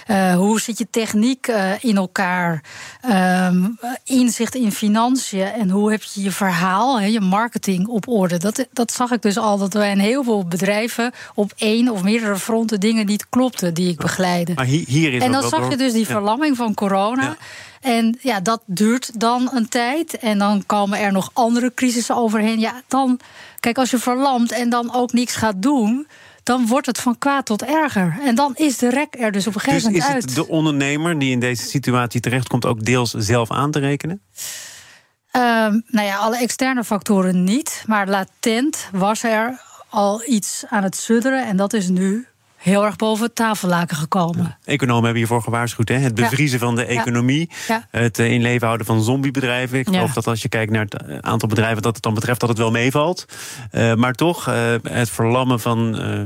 Uh, 0.07 0.35
hoe 0.35 0.61
zit 0.61 0.77
je 0.77 0.87
techniek 0.89 1.47
uh, 1.47 1.83
in 1.83 1.97
elkaar? 1.97 2.63
Um, 3.09 3.79
inzicht 4.03 4.55
in 4.55 4.71
financiën 4.71 5.51
en 5.51 5.69
hoe 5.69 5.91
heb 5.91 6.03
je 6.03 6.23
je 6.23 6.31
verhaal, 6.31 6.99
he, 6.99 7.05
je 7.05 7.21
marketing 7.21 7.87
op 7.87 8.07
orde? 8.07 8.37
Dat, 8.37 8.67
dat 8.73 8.91
zag 8.91 9.11
ik 9.11 9.21
dus 9.21 9.37
al 9.37 9.57
dat 9.57 9.73
bij 9.73 9.91
een 9.91 9.99
heel 9.99 10.23
veel 10.23 10.45
bedrijven 10.45 11.11
op 11.35 11.53
één 11.55 11.89
of 11.89 12.03
meerdere 12.03 12.37
fronten 12.37 12.79
dingen 12.79 13.05
niet 13.05 13.29
klopten 13.29 13.73
die 13.73 13.89
ik 13.89 13.97
begeleide. 13.97 14.53
Maar 14.53 14.65
hier, 14.65 14.83
hier 14.87 15.13
is 15.13 15.23
en 15.23 15.31
dan 15.31 15.49
zag 15.49 15.59
door... 15.59 15.69
je 15.69 15.77
dus 15.77 15.91
die 15.91 16.05
ja. 16.05 16.11
verlamming 16.11 16.55
van 16.55 16.73
corona. 16.73 17.23
Ja. 17.23 17.37
En 17.81 18.17
ja, 18.21 18.39
dat 18.39 18.61
duurt 18.65 19.19
dan 19.19 19.49
een 19.53 19.69
tijd. 19.69 20.17
En 20.17 20.37
dan 20.37 20.63
komen 20.65 20.99
er 20.99 21.11
nog 21.11 21.29
andere 21.33 21.73
crisissen 21.73 22.15
overheen. 22.15 22.59
Ja, 22.59 22.81
dan, 22.87 23.18
kijk, 23.59 23.77
als 23.77 23.89
je 23.89 23.97
verlamt 23.97 24.51
en 24.51 24.69
dan 24.69 24.93
ook 24.93 25.13
niks 25.13 25.35
gaat 25.35 25.61
doen. 25.61 26.07
Dan 26.43 26.67
wordt 26.67 26.85
het 26.85 26.99
van 26.99 27.17
kwaad 27.17 27.45
tot 27.45 27.63
erger. 27.63 28.17
En 28.21 28.35
dan 28.35 28.55
is 28.55 28.77
de 28.77 28.89
rek 28.89 29.15
er 29.19 29.31
dus 29.31 29.47
op 29.47 29.55
een 29.55 29.61
gegeven 29.61 29.91
Dus 29.93 30.01
moment 30.01 30.09
is 30.09 30.13
uit. 30.13 30.23
het 30.23 30.47
de 30.47 30.53
ondernemer 30.53 31.19
die 31.19 31.31
in 31.31 31.39
deze 31.39 31.63
situatie 31.63 32.21
terechtkomt 32.21 32.65
ook 32.65 32.85
deels 32.85 33.11
zelf 33.11 33.51
aan 33.51 33.71
te 33.71 33.79
rekenen? 33.79 34.21
Um, 35.31 35.83
nou 35.87 36.07
ja, 36.07 36.17
alle 36.17 36.37
externe 36.37 36.83
factoren 36.83 37.43
niet. 37.43 37.83
Maar 37.87 38.07
latent 38.07 38.89
was 38.91 39.23
er 39.23 39.61
al 39.89 40.23
iets 40.25 40.63
aan 40.69 40.83
het 40.83 40.95
sudderen. 40.95 41.45
En 41.45 41.57
dat 41.57 41.73
is 41.73 41.87
nu 41.87 42.27
heel 42.59 42.85
erg 42.85 42.95
boven 42.95 43.25
het 43.25 43.35
tafellaken 43.35 43.97
gekomen. 43.97 44.43
Ja. 44.43 44.57
Economen 44.63 45.03
hebben 45.03 45.21
hiervoor 45.21 45.41
gewaarschuwd. 45.41 45.89
Hè? 45.89 45.95
Het 45.95 46.15
bevriezen 46.15 46.59
ja. 46.59 46.65
van 46.65 46.75
de 46.75 46.85
economie. 46.85 47.49
Ja. 47.67 47.87
Het 47.91 48.19
in 48.19 48.41
leven 48.41 48.65
houden 48.65 48.85
van 48.85 49.03
zombiebedrijven. 49.03 49.79
Ik 49.79 49.87
geloof 49.87 50.13
dat 50.13 50.27
als 50.27 50.41
je 50.41 50.49
kijkt 50.49 50.71
naar 50.71 50.85
het 50.89 51.21
aantal 51.21 51.49
bedrijven 51.49 51.81
dat 51.81 51.93
het 51.93 52.03
dan 52.03 52.13
betreft, 52.13 52.39
dat 52.39 52.49
het 52.49 52.57
wel 52.57 52.71
meevalt. 52.71 53.25
Uh, 53.71 53.93
maar 53.93 54.13
toch, 54.13 54.49
uh, 54.49 54.73
het 54.83 55.09
verlammen 55.09 55.59
van. 55.59 56.01
Uh, 56.01 56.23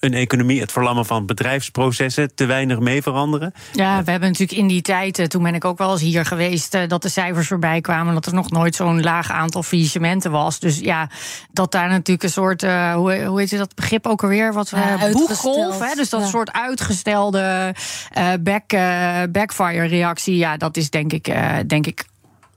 een 0.00 0.14
economie, 0.14 0.60
het 0.60 0.72
verlammen 0.72 1.06
van 1.06 1.26
bedrijfsprocessen, 1.26 2.34
te 2.34 2.46
weinig 2.46 2.78
mee 2.78 3.02
veranderen? 3.02 3.52
Ja, 3.72 4.04
we 4.04 4.10
hebben 4.10 4.28
natuurlijk 4.28 4.58
in 4.58 4.66
die 4.66 4.82
tijd, 4.82 5.18
eh, 5.18 5.26
toen 5.26 5.42
ben 5.42 5.54
ik 5.54 5.64
ook 5.64 5.78
wel 5.78 5.92
eens 5.92 6.00
hier 6.00 6.24
geweest, 6.24 6.74
eh, 6.74 6.88
dat 6.88 7.02
de 7.02 7.08
cijfers 7.08 7.46
voorbij 7.46 7.80
kwamen, 7.80 8.14
dat 8.14 8.26
er 8.26 8.34
nog 8.34 8.50
nooit 8.50 8.74
zo'n 8.74 9.02
laag 9.02 9.30
aantal 9.30 9.62
faillissementen 9.62 10.30
was. 10.30 10.58
Dus 10.58 10.78
ja, 10.78 11.08
dat 11.52 11.72
daar 11.72 11.88
natuurlijk 11.88 12.22
een 12.22 12.30
soort, 12.30 12.62
uh, 12.62 12.94
hoe, 12.94 13.24
hoe 13.24 13.38
heet 13.40 13.50
je 13.50 13.56
dat 13.56 13.74
begrip 13.74 14.06
ook 14.06 14.22
alweer? 14.22 14.52
Wat 14.52 14.70
ja, 14.70 15.10
boeggolf, 15.12 15.78
hè? 15.78 15.94
dus 15.94 16.10
dat 16.10 16.20
ja. 16.20 16.26
soort 16.26 16.52
uitgestelde 16.52 17.74
uh, 18.18 18.32
back, 18.40 18.72
uh, 18.72 19.22
backfire 19.30 19.86
reactie, 19.86 20.36
ja, 20.36 20.56
dat 20.56 20.76
is 20.76 20.90
denk 20.90 21.12
ik, 21.12 21.28
uh, 21.28 21.56
denk 21.66 21.86
ik 21.86 22.04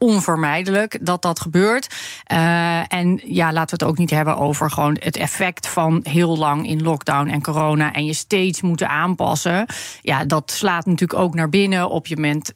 onvermijdelijk 0.04 0.98
dat 1.02 1.22
dat 1.22 1.40
gebeurt. 1.40 1.96
Uh, 2.32 2.94
en 2.94 3.22
ja, 3.26 3.54
laten 3.54 3.78
we 3.78 3.84
het 3.84 3.94
ook 3.94 3.98
niet 3.98 4.10
hebben 4.10 4.38
over 4.38 4.72
gewoon 4.72 4.98
het 5.00 5.18
effect 5.18 5.68
van 5.68 6.00
heel 6.04 6.38
lang 6.38 6.68
in 6.68 6.82
lockdown 6.82 7.28
en 7.28 7.42
corona 7.42 7.94
en 7.94 8.06
je 8.06 8.14
steeds 8.14 8.62
moeten 8.62 8.90
aanpassen. 8.90 9.66
Ja, 10.02 10.26
dat 10.26 10.52
slaat 10.52 10.86
natuurlijk 10.86 11.20
ook 11.20 11.36
naar 11.36 11.50
binnen 11.50 11.90
op 11.90 12.08
je 12.08 12.18
ment 12.18 12.54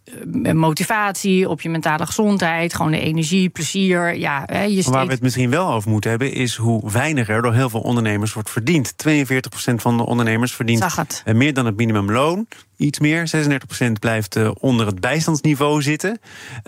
motivatie, 0.54 1.50
op 1.50 1.62
je 1.62 1.70
mentale 1.70 2.06
gezondheid, 2.06 2.74
gewoon 2.74 2.92
de 2.92 3.00
energie, 3.00 3.50
plezier. 3.50 4.18
Ja, 4.18 4.44
hè, 4.46 4.64
je 4.64 4.72
steeds... 4.72 4.88
Waar 4.88 5.06
we 5.06 5.12
het 5.12 5.22
misschien 5.22 5.50
wel 5.50 5.74
over 5.74 5.90
moeten 5.90 6.10
hebben, 6.10 6.34
is 6.34 6.56
hoe 6.56 6.92
weinig 6.92 7.30
er 7.30 7.42
door 7.42 7.54
heel 7.54 7.70
veel 7.70 7.82
ondernemers 7.82 8.34
wordt 8.34 8.50
verdiend. 8.50 8.94
42% 9.08 9.74
van 9.76 9.98
de 9.98 10.06
ondernemers 10.06 10.54
verdient 10.54 11.24
meer 11.26 11.54
dan 11.54 11.66
het 11.66 11.78
minimumloon 11.78 12.48
iets 12.78 13.00
meer. 13.00 13.30
36% 13.88 13.92
blijft 14.00 14.36
uh, 14.36 14.52
onder 14.60 14.86
het 14.86 15.00
bijstandsniveau 15.00 15.82
zitten. 15.82 16.20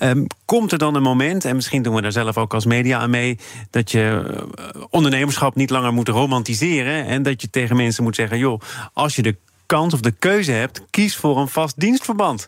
Um, 0.04 0.28
komt 0.46 0.72
er 0.72 0.78
dan 0.78 0.96
een 0.96 1.02
moment, 1.02 1.46
en 1.46 1.56
misschien 1.56 1.82
doen 1.82 1.96
we 1.96 2.02
daar 2.02 2.12
zelf 2.12 2.38
ook 2.38 2.54
als 2.54 2.66
media 2.66 3.00
aan 3.00 3.10
mee, 3.10 3.40
dat 3.70 3.92
je 3.92 4.24
uh, 4.56 4.84
ondernemerschap 4.90 5.56
niet 5.56 5.70
langer 5.70 5.94
moet 5.94 6.08
romantiseren 6.08 7.06
en 7.06 7.24
dat 7.24 7.42
je 7.42 7.50
tegen 7.50 7.76
mensen 7.76 8.04
moet 8.04 8.16
zeggen: 8.16 8.38
joh, 8.38 8.62
als 8.94 9.16
je 9.16 9.22
de 9.22 9.36
kans 9.66 9.94
of 9.94 10.00
de 10.00 10.12
keuze 10.12 10.52
hebt, 10.52 10.82
kies 10.90 11.16
voor 11.16 11.38
een 11.38 11.48
vast 11.48 11.80
dienstverband. 11.80 12.48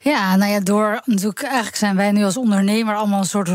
Ja, 0.00 0.36
nou 0.36 0.52
ja, 0.52 0.60
door 0.60 1.00
natuurlijk, 1.04 1.42
eigenlijk 1.42 1.76
zijn 1.76 1.96
wij 1.96 2.12
nu 2.12 2.24
als 2.24 2.36
ondernemer 2.36 2.96
allemaal 2.96 3.18
een 3.18 3.24
soort 3.24 3.48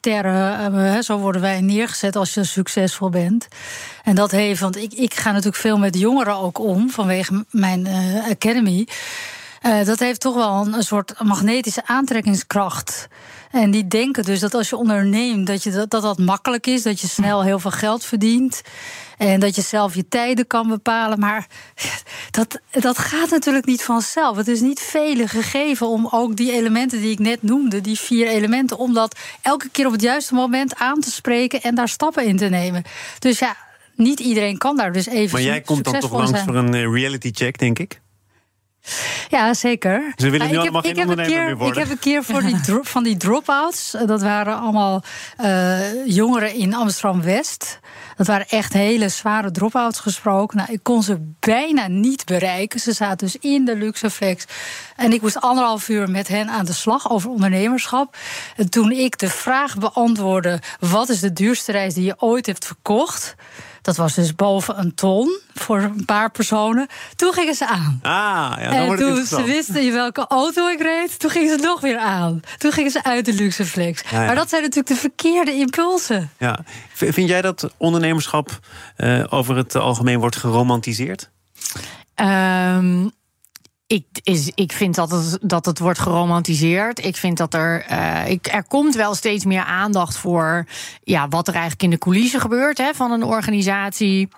rocksterren. 0.00 0.74
Uh, 0.74 0.98
zo 1.00 1.18
worden 1.18 1.40
wij 1.40 1.60
neergezet 1.60 2.16
als 2.16 2.34
je 2.34 2.44
succesvol 2.44 3.10
bent. 3.10 3.48
En 4.04 4.14
dat 4.14 4.30
heeft, 4.30 4.60
want 4.60 4.76
ik, 4.76 4.92
ik 4.92 5.14
ga 5.14 5.28
natuurlijk 5.28 5.56
veel 5.56 5.78
met 5.78 5.98
jongeren 5.98 6.36
ook 6.36 6.58
om 6.58 6.90
vanwege 6.90 7.44
mijn 7.50 7.86
uh, 7.86 8.28
academy. 8.30 8.86
Uh, 9.62 9.84
dat 9.84 9.98
heeft 9.98 10.20
toch 10.20 10.34
wel 10.34 10.66
een 10.74 10.82
soort 10.82 11.14
magnetische 11.22 11.86
aantrekkingskracht. 11.86 13.08
En 13.50 13.70
die 13.70 13.88
denken 13.88 14.24
dus 14.24 14.40
dat 14.40 14.54
als 14.54 14.68
je 14.68 14.76
onderneemt, 14.76 15.46
dat, 15.46 15.62
je 15.62 15.70
dat, 15.70 15.90
dat 15.90 16.02
dat 16.02 16.18
makkelijk 16.18 16.66
is, 16.66 16.82
dat 16.82 17.00
je 17.00 17.06
snel 17.06 17.42
heel 17.42 17.58
veel 17.58 17.70
geld 17.70 18.04
verdient. 18.04 18.62
En 19.18 19.40
dat 19.40 19.54
je 19.54 19.62
zelf 19.62 19.94
je 19.94 20.08
tijden 20.08 20.46
kan 20.46 20.68
bepalen. 20.68 21.18
Maar 21.18 21.46
dat, 22.30 22.60
dat 22.70 22.98
gaat 22.98 23.30
natuurlijk 23.30 23.66
niet 23.66 23.82
vanzelf. 23.82 24.36
Het 24.36 24.48
is 24.48 24.60
niet 24.60 24.80
vele 24.80 25.28
gegeven 25.28 25.88
om 25.88 26.08
ook 26.10 26.36
die 26.36 26.52
elementen 26.52 27.00
die 27.00 27.10
ik 27.10 27.18
net 27.18 27.42
noemde, 27.42 27.80
die 27.80 27.98
vier 27.98 28.26
elementen, 28.26 28.78
om 28.78 28.94
dat 28.94 29.18
elke 29.42 29.68
keer 29.68 29.86
op 29.86 29.92
het 29.92 30.02
juiste 30.02 30.34
moment 30.34 30.74
aan 30.74 31.00
te 31.00 31.10
spreken 31.10 31.62
en 31.62 31.74
daar 31.74 31.88
stappen 31.88 32.26
in 32.26 32.36
te 32.36 32.48
nemen. 32.48 32.82
Dus 33.18 33.38
ja, 33.38 33.56
niet 33.94 34.20
iedereen 34.20 34.58
kan 34.58 34.76
daar 34.76 34.92
dus 34.92 35.06
even. 35.06 35.32
Maar 35.32 35.42
jij 35.42 35.60
komt 35.60 35.84
dan 35.84 36.00
toch 36.00 36.12
langs 36.12 36.30
zijn. 36.30 36.44
voor 36.44 36.54
een 36.54 36.92
reality 36.92 37.30
check, 37.32 37.58
denk 37.58 37.78
ik? 37.78 38.00
Ja, 39.28 39.54
zeker. 39.54 40.12
Ze 40.16 40.30
willen 40.30 40.46
nu 40.46 40.52
ik, 40.52 40.60
allemaal 40.60 40.82
heb, 40.82 40.96
geen 40.96 41.04
ik, 41.04 41.08
ondernemer 41.08 41.32
keer, 41.32 41.44
meer 41.44 41.56
worden. 41.56 41.82
ik 41.82 41.88
heb 41.88 41.96
een 41.96 42.02
keer 42.02 42.24
voor 42.24 42.42
die 42.42 42.56
van 42.82 43.02
die 43.02 43.16
drop-outs... 43.16 43.96
dat 44.06 44.22
waren 44.22 44.58
allemaal 44.58 45.02
uh, 45.40 46.06
jongeren 46.06 46.54
in 46.54 46.74
Amsterdam-West... 46.74 47.78
dat 48.16 48.26
waren 48.26 48.48
echt 48.48 48.72
hele 48.72 49.08
zware 49.08 49.50
drop-outs 49.50 50.00
gesproken. 50.00 50.56
Nou, 50.56 50.72
ik 50.72 50.82
kon 50.82 51.02
ze 51.02 51.32
bijna 51.40 51.88
niet 51.88 52.24
bereiken. 52.24 52.80
Ze 52.80 52.92
zaten 52.92 53.26
dus 53.26 53.36
in 53.36 53.64
de 53.64 53.76
Luxeflex. 53.76 54.44
En 54.96 55.12
ik 55.12 55.22
moest 55.22 55.40
anderhalf 55.40 55.88
uur 55.88 56.10
met 56.10 56.28
hen 56.28 56.48
aan 56.48 56.64
de 56.64 56.72
slag 56.72 57.10
over 57.10 57.30
ondernemerschap. 57.30 58.16
En 58.56 58.70
toen 58.70 58.90
ik 58.90 59.18
de 59.18 59.28
vraag 59.28 59.78
beantwoordde... 59.78 60.58
wat 60.80 61.08
is 61.08 61.20
de 61.20 61.32
duurste 61.32 61.72
reis 61.72 61.94
die 61.94 62.04
je 62.04 62.14
ooit 62.18 62.46
hebt 62.46 62.66
verkocht... 62.66 63.34
Dat 63.82 63.96
was 63.96 64.14
dus 64.14 64.34
boven 64.34 64.78
een 64.78 64.94
ton 64.94 65.38
voor 65.54 65.78
een 65.78 66.04
paar 66.04 66.30
personen. 66.30 66.86
Toen 67.16 67.32
gingen 67.32 67.54
ze 67.54 67.66
aan. 67.66 67.98
Ah, 68.02 68.12
ja, 68.12 68.64
dan 68.64 68.72
en 68.72 68.86
wordt 68.86 69.02
het 69.02 69.14
toen 69.14 69.26
ze 69.26 69.42
wisten 69.42 69.82
in 69.82 69.92
welke 69.92 70.26
auto 70.26 70.68
ik 70.68 70.80
reed, 70.80 71.18
toen 71.18 71.30
gingen 71.30 71.58
ze 71.58 71.64
nog 71.64 71.80
weer 71.80 71.98
aan. 71.98 72.40
Toen 72.58 72.72
gingen 72.72 72.90
ze 72.90 73.04
uit 73.04 73.24
de 73.24 73.32
Luxeflex. 73.32 74.02
Ja, 74.10 74.20
ja. 74.20 74.26
Maar 74.26 74.34
dat 74.34 74.48
zijn 74.48 74.62
natuurlijk 74.62 74.88
de 74.88 75.00
verkeerde 75.00 75.52
impulsen. 75.52 76.30
Ja. 76.38 76.58
Vind 76.92 77.28
jij 77.28 77.42
dat 77.42 77.74
ondernemerschap 77.76 78.58
uh, 78.96 79.24
over 79.30 79.56
het 79.56 79.74
algemeen 79.74 80.18
wordt 80.18 80.36
geromantiseerd? 80.36 81.30
Um, 82.14 83.12
ik, 83.92 84.04
is, 84.22 84.50
ik 84.54 84.72
vind 84.72 84.94
dat 84.94 85.10
het, 85.10 85.38
dat 85.42 85.66
het 85.66 85.78
wordt 85.78 85.98
geromantiseerd. 85.98 87.04
Ik 87.04 87.16
vind 87.16 87.36
dat 87.36 87.54
er. 87.54 87.86
Uh, 87.90 88.28
ik, 88.28 88.46
er 88.46 88.64
komt 88.64 88.94
wel 88.94 89.14
steeds 89.14 89.44
meer 89.44 89.62
aandacht 89.62 90.16
voor. 90.16 90.66
Ja, 91.02 91.28
wat 91.28 91.48
er 91.48 91.52
eigenlijk 91.52 91.82
in 91.82 91.90
de 91.90 91.98
coulissen 91.98 92.40
gebeurt 92.40 92.78
hè, 92.78 92.94
van 92.94 93.10
een 93.10 93.24
organisatie. 93.24 94.28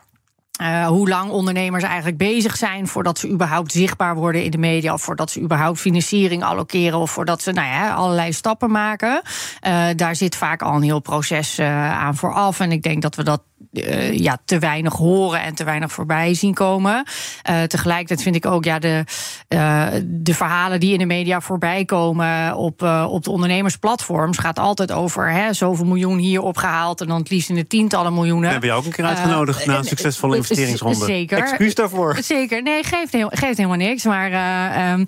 Uh, 0.62 0.86
hoe 0.86 1.08
lang 1.08 1.30
ondernemers 1.30 1.84
eigenlijk 1.84 2.16
bezig 2.16 2.56
zijn 2.56 2.88
voordat 2.88 3.18
ze 3.18 3.28
überhaupt 3.28 3.72
zichtbaar 3.72 4.14
worden 4.14 4.44
in 4.44 4.50
de 4.50 4.58
media, 4.58 4.92
of 4.92 5.02
voordat 5.02 5.30
ze 5.30 5.40
überhaupt 5.40 5.80
financiering 5.80 6.44
allokeren, 6.44 6.98
of 6.98 7.10
voordat 7.10 7.42
ze 7.42 7.52
nou 7.52 7.66
ja, 7.66 7.94
allerlei 7.94 8.32
stappen 8.32 8.70
maken. 8.70 9.22
Uh, 9.66 9.84
daar 9.96 10.16
zit 10.16 10.36
vaak 10.36 10.62
al 10.62 10.74
een 10.74 10.82
heel 10.82 11.00
proces 11.00 11.58
uh, 11.58 12.00
aan 12.00 12.16
vooraf. 12.16 12.60
En 12.60 12.72
ik 12.72 12.82
denk 12.82 13.02
dat 13.02 13.14
we 13.14 13.22
dat 13.22 13.42
uh, 13.72 14.18
ja, 14.18 14.38
te 14.44 14.58
weinig 14.58 14.92
horen 14.92 15.42
en 15.42 15.54
te 15.54 15.64
weinig 15.64 15.92
voorbij 15.92 16.34
zien 16.34 16.54
komen. 16.54 17.06
Uh, 17.50 17.62
tegelijkertijd 17.62 18.22
vind 18.22 18.36
ik 18.36 18.46
ook 18.46 18.64
ja, 18.64 18.78
de, 18.78 19.04
uh, 19.48 19.86
de 20.04 20.34
verhalen 20.34 20.80
die 20.80 20.92
in 20.92 20.98
de 20.98 21.06
media 21.06 21.40
voorbij 21.40 21.84
komen 21.84 22.56
op, 22.56 22.82
op 23.08 23.24
de 23.24 23.30
ondernemersplatforms 23.30 24.38
gaat 24.38 24.58
altijd 24.58 24.92
over 24.92 25.30
hè, 25.30 25.52
zoveel 25.52 25.86
miljoen 25.86 26.18
hier 26.18 26.40
opgehaald 26.40 27.00
en 27.00 27.06
dan 27.06 27.18
het 27.18 27.30
liefst 27.30 27.48
in 27.48 27.54
de 27.54 27.66
tientallen 27.66 28.14
miljoenen. 28.14 28.50
Heb 28.50 28.62
je 28.62 28.72
ook 28.72 28.84
een 28.84 28.92
keer 28.92 29.04
uitgenodigd 29.04 29.66
na 29.66 29.78
een 29.78 29.84
succesvolle 29.84 30.36
investeringsronde? 30.36 31.04
Zeker. 31.04 31.38
Excuus 31.38 31.74
daarvoor. 31.74 32.18
Zeker. 32.22 32.62
Nee, 32.62 32.84
geeft, 32.84 33.12
heel, 33.12 33.30
geeft 33.32 33.56
helemaal 33.56 33.76
niks. 33.76 34.04
Maar 34.04 34.92
um, 34.92 35.04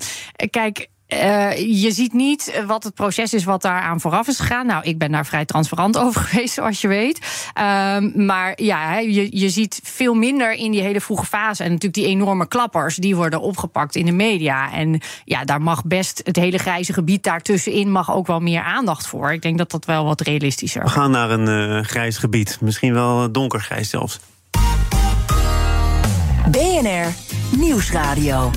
kijk. 0.50 0.92
Uh, 1.08 1.56
je 1.82 1.90
ziet 1.92 2.12
niet 2.12 2.62
wat 2.66 2.84
het 2.84 2.94
proces 2.94 3.34
is 3.34 3.44
wat 3.44 3.62
daar 3.62 3.80
aan 3.80 4.00
vooraf 4.00 4.28
is 4.28 4.38
gegaan. 4.38 4.66
Nou, 4.66 4.84
ik 4.84 4.98
ben 4.98 5.12
daar 5.12 5.26
vrij 5.26 5.44
transparant 5.44 5.98
over 6.04 6.20
geweest, 6.20 6.54
zoals 6.54 6.80
je 6.80 6.88
weet. 6.88 7.18
Uh, 7.58 7.96
maar 8.14 8.52
ja, 8.62 8.98
je, 8.98 9.38
je 9.38 9.48
ziet 9.48 9.80
veel 9.82 10.14
minder 10.14 10.52
in 10.52 10.70
die 10.70 10.80
hele 10.80 11.00
vroege 11.00 11.26
fase. 11.26 11.62
En 11.62 11.68
natuurlijk 11.68 11.94
die 11.94 12.06
enorme 12.06 12.48
klappers, 12.48 12.96
die 12.96 13.16
worden 13.16 13.40
opgepakt 13.40 13.96
in 13.96 14.06
de 14.06 14.12
media. 14.12 14.72
En 14.72 15.00
ja, 15.24 15.44
daar 15.44 15.62
mag 15.62 15.84
best 15.84 16.20
het 16.24 16.36
hele 16.36 16.58
grijze 16.58 16.92
gebied 16.92 17.22
daartussenin 17.22 17.90
mag 17.90 18.14
ook 18.14 18.26
wel 18.26 18.40
meer 18.40 18.62
aandacht 18.62 19.06
voor. 19.06 19.32
Ik 19.32 19.42
denk 19.42 19.58
dat 19.58 19.70
dat 19.70 19.84
wel 19.84 20.04
wat 20.04 20.20
realistischer 20.20 20.82
We 20.82 20.88
gaan 20.88 21.10
naar 21.10 21.30
een 21.30 21.76
uh, 21.78 21.84
grijs 21.84 22.18
gebied. 22.18 22.58
Misschien 22.60 22.92
wel 22.92 23.32
donkergrijs 23.32 23.90
zelfs. 23.90 24.20
BNR 26.50 27.06
Nieuwsradio. 27.56 28.50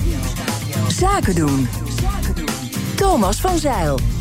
Zaken 0.88 1.34
doen. 1.34 1.68
Thomas 2.98 3.40
van 3.40 3.58
Zeil. 3.58 4.17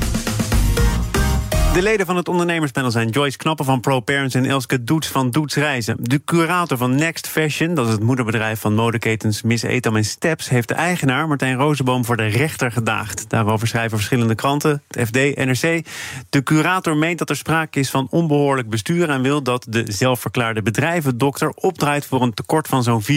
De 1.74 1.84
leden 1.84 2.06
van 2.06 2.16
het 2.16 2.28
ondernemerspanel 2.28 2.92
zijn 2.92 3.10
Joyce 3.10 3.38
Knappen 3.38 3.66
van 3.66 3.80
ProParents 3.80 4.36
en 4.36 4.46
Elske 4.46 4.84
Doets 4.84 5.08
van 5.08 5.32
Doets 5.32 5.56
Reizen. 5.56 5.98
De 6.00 6.22
curator 6.26 6.78
van 6.78 6.96
Next 6.96 7.28
Fashion, 7.28 7.74
dat 7.74 7.86
is 7.86 7.92
het 7.92 8.02
moederbedrijf 8.02 8.60
van 8.60 8.74
modeketens 8.74 9.42
Miss 9.42 9.64
Etam 9.64 9.96
en 9.96 10.06
Steps, 10.06 10.50
heeft 10.50 10.68
de 10.68 10.74
eigenaar 10.74 11.28
Martijn 11.28 11.58
Rozenboom 11.58 12.06
voor 12.06 12.18
de 12.18 12.26
rechter 12.26 12.72
gedaagd. 12.72 13.30
Daarover 13.30 13.68
schrijven 13.68 13.98
verschillende 13.98 14.36
kranten, 14.36 14.84
het 14.88 15.08
FD, 15.08 15.16
NRC. 15.16 15.86
De 16.30 16.44
curator 16.44 16.98
meent 16.98 17.20
dat 17.20 17.30
er 17.30 17.36
sprake 17.36 17.80
is 17.80 17.90
van 17.90 18.08
onbehoorlijk 18.10 18.70
bestuur 18.70 19.10
en 19.10 19.22
wil 19.22 19.44
dat 19.44 19.66
de 19.70 19.84
zelfverklaarde 19.88 20.62
bedrijvendokter 20.62 21.50
opdraait 21.50 22.06
voor 22.06 22.22
een 22.22 22.34
tekort 22.34 22.68
van 22.68 22.84
zo'n 22.84 23.04
4,5 23.04 23.08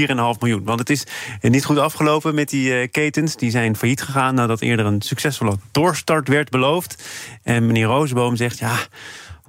miljoen. 0.41 0.65
Want 0.65 0.79
het 0.79 0.91
is 0.91 1.07
niet 1.41 1.65
goed 1.65 1.79
afgelopen 1.79 2.35
met 2.35 2.49
die 2.49 2.89
ketens. 2.89 3.37
Die 3.37 3.51
zijn 3.51 3.77
failliet 3.77 4.03
gegaan 4.03 4.35
nadat 4.35 4.61
eerder 4.61 4.87
een 4.87 5.03
succesvolle 5.03 5.57
doorstart 5.71 6.29
werd 6.29 6.51
beloofd. 6.51 7.03
En 7.43 7.67
meneer 7.67 7.87
Rozenboom 7.87 8.37
zegt 8.41 8.59
ja, 8.59 8.77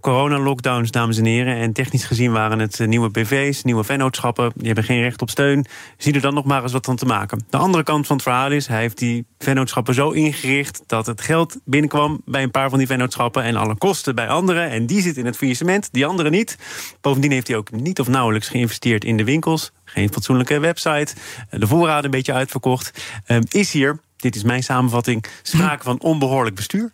corona-lockdowns, 0.02 0.92
dames 0.92 1.18
en 1.18 1.26
heren. 1.26 1.56
En 1.56 1.74
technisch 1.74 2.06
gezien 2.06 2.32
waren 2.32 2.60
het 2.60 2.80
nieuwe 2.86 3.10
BV's, 3.10 3.64
nieuwe 3.64 3.84
vennootschappen. 3.84 4.52
Die 4.56 4.66
hebben 4.66 4.84
geen 4.84 5.02
recht 5.02 5.22
op 5.22 5.30
steun. 5.30 5.66
Zie 5.98 6.14
er 6.14 6.22
dan 6.22 6.34
nog 6.34 6.46
maar 6.46 6.64
eens 6.64 6.72
wat 6.72 6.86
van 6.86 6.96
te 6.96 7.06
maken. 7.06 7.44
De 7.50 7.58
andere 7.58 7.84
kant 7.84 8.08
van 8.08 8.16
het 8.16 8.26
verhaal 8.26 8.52
is, 8.52 8.68
hij 8.68 8.80
heeft 8.80 8.98
die 8.98 9.26
vennootschappen 9.40 9.94
zo 9.94 10.10
ingericht... 10.10 10.84
dat 10.86 11.06
het 11.06 11.22
geld 11.22 11.58
binnenkwam 11.66 12.22
bij 12.26 12.44
een 12.44 12.52
paar 12.52 12.70
van 12.70 12.78
die 12.78 12.88
vennootschappen... 12.88 13.44
en 13.44 13.56
alle 13.56 13.76
kosten 13.76 14.16
bij 14.16 14.28
anderen. 14.28 14.70
En 14.70 14.86
die 14.86 15.02
zitten 15.02 15.22
in 15.22 15.28
het 15.28 15.38
faillissement, 15.38 15.90
die 15.92 16.06
andere 16.06 16.30
niet. 16.30 16.58
Bovendien 17.02 17.32
heeft 17.32 17.48
hij 17.48 17.58
ook 17.58 17.72
niet 17.72 18.00
of 18.00 18.08
nauwelijks 18.08 18.48
geïnvesteerd 18.48 19.04
in 19.04 19.18
de 19.18 19.24
winkels. 19.24 19.72
Geen 19.84 20.14
fatsoenlijke 20.14 20.60
website. 20.60 21.14
De 21.50 21.68
voorraden 21.68 22.06
een 22.06 22.12
beetje 22.12 22.34
uitverkocht. 22.34 23.04
Um, 23.28 23.42
is 23.50 23.72
hier, 23.72 24.00
dit 24.18 24.36
is 24.36 24.44
mijn 24.44 24.64
samenvatting, 24.64 25.26
sprake 25.42 25.84
van 25.84 26.00
onbehoorlijk 26.00 26.56
bestuur? 26.56 26.92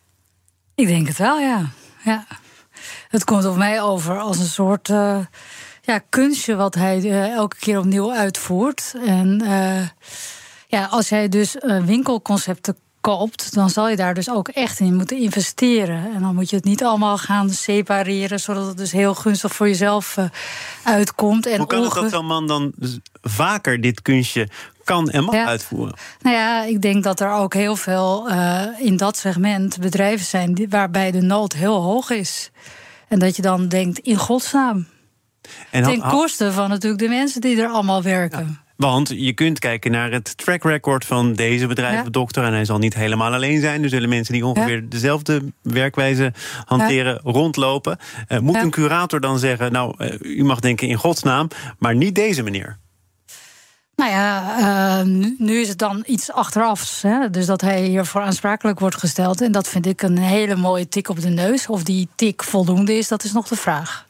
Ik 0.75 0.87
denk 0.87 1.07
het 1.07 1.17
wel, 1.17 1.39
ja. 1.39 1.71
Ja. 2.07 2.25
Het 3.07 3.23
komt 3.23 3.45
op 3.45 3.55
mij 3.55 3.81
over 3.81 4.19
als 4.19 4.39
een 4.39 4.45
soort 4.45 4.89
uh, 4.89 5.19
ja, 5.81 5.99
kunstje 6.09 6.55
wat 6.55 6.75
hij 6.75 6.97
eh, 6.97 7.31
elke 7.31 7.55
keer 7.59 7.79
opnieuw 7.79 8.13
uitvoert. 8.13 8.93
En 9.05 9.41
eh, 9.41 9.87
ja, 10.67 10.85
als 10.85 11.09
hij 11.09 11.29
dus 11.29 11.57
eh, 11.57 11.83
winkelconcepten 11.83 12.77
koopt, 13.01 13.53
dan 13.53 13.69
zal 13.69 13.89
je 13.89 13.95
daar 13.95 14.13
dus 14.13 14.29
ook 14.29 14.47
echt 14.47 14.79
in 14.79 14.95
moeten 14.95 15.17
investeren. 15.17 16.13
En 16.13 16.21
dan 16.21 16.35
moet 16.35 16.49
je 16.49 16.55
het 16.55 16.65
niet 16.65 16.83
allemaal 16.83 17.17
gaan 17.17 17.49
separeren, 17.49 18.39
zodat 18.39 18.67
het 18.67 18.77
dus 18.77 18.91
heel 18.91 19.13
gunstig 19.13 19.53
voor 19.55 19.67
jezelf 19.67 20.17
eh, 20.17 20.25
uitkomt. 20.83 21.45
En 21.45 21.57
Hoe 21.57 21.67
kan 21.67 21.83
het 21.83 21.93
dat 21.93 22.11
zo'n 22.11 22.25
man 22.25 22.47
dan 22.47 22.73
vaker 23.21 23.81
dit 23.81 24.01
kunstje 24.01 24.47
kan 24.87 25.09
en 25.09 25.23
mag 25.23 25.35
Ja. 25.35 25.45
uitvoeren? 25.45 25.95
Nou 26.21 26.35
ja, 26.35 26.63
ik 26.63 26.81
denk 26.81 27.03
dat 27.03 27.19
er 27.19 27.31
ook 27.31 27.53
heel 27.53 27.75
veel 27.75 28.29
eh, 28.29 28.63
in 28.79 28.97
dat 28.97 29.17
segment 29.17 29.79
bedrijven 29.79 30.25
zijn 30.25 30.53
die, 30.53 30.69
waarbij 30.69 31.11
de 31.11 31.21
nood 31.21 31.53
heel 31.53 31.81
hoog 31.81 32.09
is. 32.09 32.51
En 33.07 33.19
dat 33.19 33.35
je 33.35 33.41
dan 33.41 33.67
denkt, 33.67 33.99
in 33.99 34.15
godsnaam. 34.15 34.87
En 35.71 35.83
Ten 35.83 36.01
koste 36.01 36.51
van 36.51 36.69
natuurlijk 36.69 37.01
de 37.01 37.07
mensen 37.07 37.41
die 37.41 37.61
er 37.61 37.67
allemaal 37.69 38.01
werken. 38.03 38.59
Want 38.75 39.09
je 39.15 39.33
kunt 39.33 39.59
kijken 39.59 39.91
naar 39.91 40.11
het 40.11 40.37
track 40.37 40.63
record 40.63 41.05
van 41.05 41.33
deze 41.33 41.67
bedrijvendokter. 41.67 42.43
En 42.43 42.53
hij 42.53 42.65
zal 42.65 42.77
niet 42.77 42.93
helemaal 42.93 43.33
alleen 43.33 43.61
zijn. 43.61 43.83
Er 43.83 43.89
zullen 43.89 44.09
mensen 44.09 44.33
die 44.33 44.45
ongeveer 44.45 44.89
dezelfde 44.89 45.41
werkwijze 45.61 46.33
hanteren 46.65 47.19
rondlopen. 47.23 47.97
Eh, 48.27 48.39
moet 48.39 48.55
een 48.55 48.69
curator 48.69 49.19
dan 49.19 49.39
zeggen: 49.39 49.71
Nou, 49.71 49.93
eh, 49.97 50.13
u 50.19 50.43
mag 50.43 50.59
denken 50.59 50.87
in 50.87 50.95
godsnaam, 50.95 51.47
maar 51.79 51.95
niet 51.95 52.15
deze 52.15 52.43
meneer? 52.43 52.77
Nou 53.97 54.11
ja, 54.11 54.57
eh, 54.99 55.05
nu, 55.05 55.35
nu 55.37 55.59
is 55.59 55.69
het 55.69 55.77
dan 55.77 56.03
iets 56.05 56.31
achterafs. 56.31 57.01
Hè? 57.01 57.29
Dus 57.29 57.45
dat 57.45 57.61
hij 57.61 57.83
hiervoor 57.83 58.21
aansprakelijk 58.21 58.79
wordt 58.79 58.97
gesteld. 58.97 59.41
En 59.41 59.51
dat 59.51 59.67
vind 59.67 59.85
ik 59.85 60.01
een 60.01 60.17
hele 60.17 60.55
mooie 60.55 60.87
tik 60.87 61.09
op 61.09 61.21
de 61.21 61.29
neus. 61.29 61.67
Of 61.67 61.83
die 61.83 62.07
tik 62.15 62.43
voldoende 62.43 62.97
is, 62.97 63.07
dat 63.07 63.23
is 63.23 63.31
nog 63.31 63.47
de 63.47 63.55
vraag. 63.55 64.07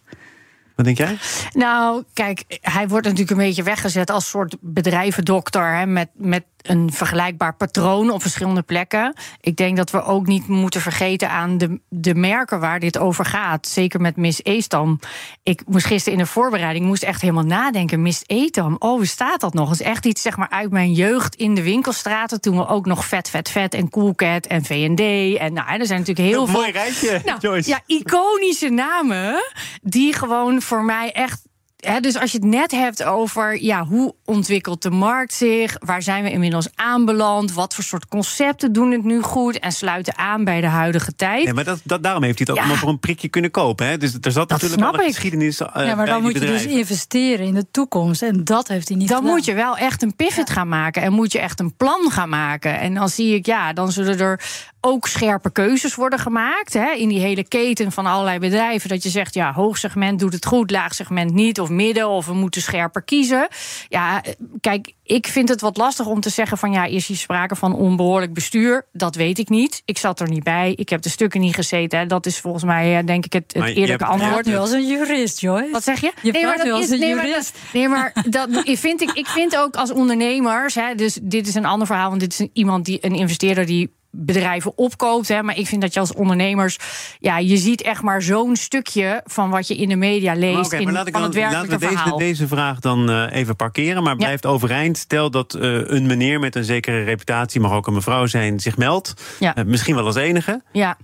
Wat 0.76 0.86
denk 0.86 0.98
jij? 0.98 1.18
Nou, 1.52 2.04
kijk, 2.14 2.60
hij 2.62 2.88
wordt 2.88 3.06
natuurlijk 3.06 3.32
een 3.32 3.46
beetje 3.46 3.64
weggezet 3.64 4.10
als 4.10 4.30
soort 4.30 4.56
bedrijvendokter. 4.60 5.76
Hè, 5.76 5.86
met, 5.86 6.10
met 6.14 6.44
een 6.68 6.92
vergelijkbaar 6.92 7.56
patroon 7.56 8.10
op 8.10 8.22
verschillende 8.22 8.62
plekken. 8.62 9.14
Ik 9.42 9.56
denk 9.56 9.78
dat 9.78 9.92
we 9.92 10.04
ook 10.04 10.28
niet 10.28 10.48
moeten 10.48 10.82
vergeten 10.82 11.30
aan 11.30 11.58
de, 11.58 11.80
de 11.90 12.16
merken 12.16 12.60
waar 12.60 12.80
dit 12.80 12.98
over 12.98 13.26
gaat. 13.26 13.68
Zeker 13.68 14.02
met 14.02 14.16
Miss 14.16 14.40
Eestam. 14.44 15.00
Ik 15.44 15.62
moest 15.66 15.86
gisteren 15.86 16.18
in 16.20 16.24
de 16.26 16.30
voorbereiding 16.30 16.86
moest 16.86 17.04
echt 17.04 17.22
helemaal 17.22 17.44
nadenken. 17.44 18.02
Miss 18.02 18.24
Eestam, 18.26 18.76
oh, 18.80 19.04
staat 19.04 19.42
dat 19.42 19.54
nog? 19.54 19.70
Dat 19.70 19.80
is 19.80 19.86
echt 19.86 20.06
iets 20.06 20.22
zeg 20.22 20.38
maar, 20.38 20.50
uit 20.50 20.72
mijn 20.72 20.94
jeugd 20.94 21.36
in 21.36 21.56
de 21.56 21.64
winkelstraten. 21.64 22.42
Toen 22.42 22.58
we 22.58 22.68
ook 22.68 22.86
nog 22.86 23.06
Vet, 23.06 23.30
Vet, 23.30 23.50
Vet 23.50 23.74
en 23.74 23.90
Coolcat 23.90 24.46
en 24.46 24.64
V&D. 24.64 25.38
En 25.38 25.54
nou, 25.54 25.80
er 25.80 25.86
zijn 25.86 26.00
natuurlijk 26.00 26.28
heel 26.28 26.46
veel... 26.46 26.60
mooi 26.60 26.72
rijtje, 26.72 27.22
Nou, 27.26 27.40
Joyce. 27.40 27.70
Ja, 27.70 27.82
iconische 27.86 28.70
namen 28.70 29.44
die 29.82 30.14
gewoon 30.14 30.62
voor 30.62 30.84
mij 30.84 31.12
echt. 31.12 31.42
Hè, 31.78 32.00
dus 32.00 32.18
als 32.18 32.32
je 32.32 32.38
het 32.38 32.48
net 32.48 32.72
hebt 32.72 33.04
over 33.04 33.64
ja, 33.64 33.86
hoe 33.86 34.16
ontwikkelt 34.28 34.82
de 34.82 34.90
markt 34.90 35.34
zich, 35.34 35.76
waar 35.80 36.02
zijn 36.02 36.24
we 36.24 36.32
inmiddels 36.32 36.68
aanbeland, 36.76 37.54
wat 37.54 37.74
voor 37.76 37.84
soort 37.84 38.08
concepten 38.08 38.74
doen 38.74 38.92
het 38.92 39.04
nu 39.04 39.22
goed 39.22 39.60
en 39.60 39.72
sluiten 39.72 40.18
aan 40.18 40.44
bij 40.44 40.62
de 40.62 40.68
huidige 40.68 41.16
tijd. 41.16 41.44
Ja, 41.48 41.54
maar 41.54 41.64
dat, 41.64 41.80
dat, 41.84 42.04
daarom 42.04 42.24
heeft 42.24 42.38
hij 42.38 42.48
het 42.50 42.50
ook 42.50 42.56
Ja. 42.56 42.62
allemaal 42.62 42.82
voor 42.82 42.90
een 42.90 43.00
prikje 43.00 43.28
kunnen 43.28 43.52
kopen. 43.52 43.88
Hè? 43.88 43.98
Dus 43.98 44.18
er 44.22 44.32
zat 44.32 44.50
natuurlijk 44.50 44.82
wel 44.82 44.94
een 44.94 45.00
geschiedenis 45.14 45.60
eh, 45.60 45.86
ja, 45.86 45.96
maar 45.96 46.06
dan 46.06 46.22
moet 46.22 46.34
je 46.34 46.40
dus 46.40 46.66
investeren 46.66 47.46
in 47.46 47.54
de 47.54 47.66
toekomst. 47.72 48.22
En 48.22 48.44
dat 48.44 48.68
heeft 48.68 48.88
hij 48.88 48.98
niet 48.98 49.08
Dan 49.08 49.18
gedaan. 49.18 49.34
moet 49.34 49.46
je 49.46 49.54
wel 49.54 49.78
echt 49.78 50.04
een 50.04 50.16
pivot 50.16 50.50
gaan 50.50 50.68
maken 50.68 51.02
en 51.02 51.14
moet 51.14 51.32
je 51.32 51.40
echt 51.40 51.60
een 51.60 51.76
plan 51.76 52.12
gaan 52.12 52.30
maken. 52.30 52.80
En 52.80 52.94
dan 52.94 53.10
zie 53.10 53.36
ik, 53.36 53.46
ja, 53.46 53.74
dan 53.74 53.92
zullen 53.92 54.20
er 54.20 54.42
ook 54.82 55.08
scherpe 55.08 55.52
keuzes 55.52 55.96
worden 55.96 56.20
gemaakt. 56.20 56.74
Hè, 56.74 56.92
in 56.92 57.10
die 57.10 57.20
hele 57.20 57.44
keten 57.44 57.92
van 57.92 58.06
allerlei 58.06 58.40
bedrijven. 58.40 58.90
Dat 58.90 59.04
je 59.04 59.10
zegt, 59.10 59.34
ja, 59.34 59.54
hoog 59.54 59.78
segment 59.78 60.20
doet 60.20 60.34
het 60.34 60.46
goed, 60.46 60.72
laag 60.72 60.94
segment 60.94 61.34
niet. 61.34 61.60
Of 61.60 61.70
midden, 61.70 62.08
of 62.10 62.26
we 62.26 62.34
moeten 62.34 62.62
scherper 62.62 63.02
kiezen. 63.02 63.48
Ja, 63.88 64.17
eh, 64.22 64.34
kijk, 64.62 64.94
ik 65.04 65.28
vind 65.28 65.50
het 65.50 65.62
wat 65.62 65.78
lastig 65.78 66.06
om 66.06 66.20
te 66.20 66.30
zeggen 66.30 66.58
van... 66.58 66.72
ja, 66.72 66.86
is 66.86 67.08
hier 67.08 67.18
sprake 67.18 67.56
van 67.56 67.74
onbehoorlijk 67.76 68.34
bestuur? 68.34 68.86
Dat 68.94 69.16
weet 69.16 69.38
ik 69.40 69.50
niet. 69.50 69.82
Ik 69.86 69.98
zat 69.98 70.20
er 70.20 70.30
niet 70.30 70.44
bij. 70.44 70.74
Ik 70.76 70.90
heb 70.90 71.02
de 71.02 71.10
stukken 71.10 71.40
niet 71.42 71.56
gezeten. 71.56 72.00
Hè. 72.00 72.06
Dat 72.06 72.26
is 72.26 72.40
volgens 72.40 72.64
mij, 72.64 72.98
eh, 73.00 73.06
denk 73.06 73.26
ik, 73.26 73.34
het, 73.34 73.44
het 73.48 73.58
Maar 73.58 73.70
je 73.70 73.76
eerlijke 73.76 74.04
hebt- 74.06 74.16
Je 74.18 74.24
antwoord. 74.24 74.44
praat 74.44 74.54
nu 74.54 74.60
als 74.60 74.72
een 74.72 74.88
jurist, 74.88 75.40
Joyce. 75.42 75.72
Wat 75.72 75.84
zeg 75.84 76.02
je? 76.02 76.12
Je 76.22 76.32
nee, 76.32 76.44
maar 76.44 76.54
praat 76.54 76.66
nu 76.66 76.72
dat 76.72 76.80
als 76.80 76.86
is, 76.90 76.92
een 76.94 77.00
nee, 77.00 77.16
maar 77.16 77.24
dat, 77.24 77.32
jurist. 77.32 77.58
nee, 77.74 77.88
maar 77.90 78.14
dat 78.30 78.50
vind 78.88 79.02
ik. 79.02 79.12
Ik 79.12 79.28
vind 79.28 79.58
ook 79.58 79.76
als 79.76 79.92
ondernemers, 79.92 80.76
hè, 80.76 80.96
dus 80.96 81.20
dit 81.22 81.48
is 81.48 81.56
een 81.56 81.66
ander 81.66 81.88
verhaal, 81.88 82.10
want 82.10 82.22
dit 82.22 82.32
is 82.34 82.40
een- 82.40 82.50
iemand 82.54 82.86
die 82.86 83.06
een 83.06 83.16
investeerder 83.16 83.66
die 83.66 83.96
bedrijven 84.18 84.78
opkoopt. 84.78 85.28
Hè, 85.28 85.44
maar 85.44 85.58
ik 85.58 85.68
vind 85.68 85.82
dat 85.82 85.94
je 85.94 86.00
als 86.00 86.14
ondernemers, 86.14 86.78
ja, 87.20 87.38
je 87.38 87.58
ziet 87.58 87.82
echt 87.82 88.02
maar 88.02 88.22
zo'n 88.22 88.56
stukje 88.56 89.22
van 89.26 89.50
wat 89.50 89.68
je 89.68 89.76
in 89.76 89.90
de 89.90 89.96
media 89.96 90.34
leest 90.34 90.72
Maar 90.72 90.80
in, 90.80 90.86
maar 90.86 90.94
laat 90.94 91.08
ik 91.08 91.14
dan, 91.14 91.24
het 91.24 91.36
laten 91.36 91.62
we 91.70 91.78
deze, 91.78 91.88
verhaal. 91.88 92.18
deze 92.18 92.48
vraag 92.48 92.80
dan 92.80 93.10
eh, 93.10 93.26
even 93.32 93.56
parkeren. 93.56 94.04
Maar 94.04 94.16
blijft 94.16 94.46
overeind. 94.46 94.98
Stel 94.98 95.32
dat 95.32 95.54
eh, 95.54 95.62
een 95.88 96.06
meneer 96.06 96.40
met 96.40 96.56
een 96.56 96.64
zekere 96.64 97.04
reputatie, 97.04 97.62
mag 97.62 97.72
ook 97.72 97.88
een 97.88 97.94
mevrouw 97.94 98.26
zijn, 98.26 98.60
zich 98.60 98.78
meldt. 98.78 99.14
Ja. 99.40 99.56
Eh, 99.56 99.64
misschien 99.66 99.96
wel 99.96 100.06
als 100.06 100.16
enige. 100.16 100.62
Ja, 100.72 100.98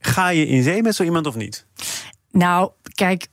Ga 0.00 0.28
je 0.28 0.46
in 0.46 0.62
zee 0.62 0.82
met 0.82 0.94
zo 0.94 1.02
iemand 1.02 1.26
of 1.26 1.34
niet? 1.36 1.66
nou, 2.30 2.70
kijk. 2.94 3.26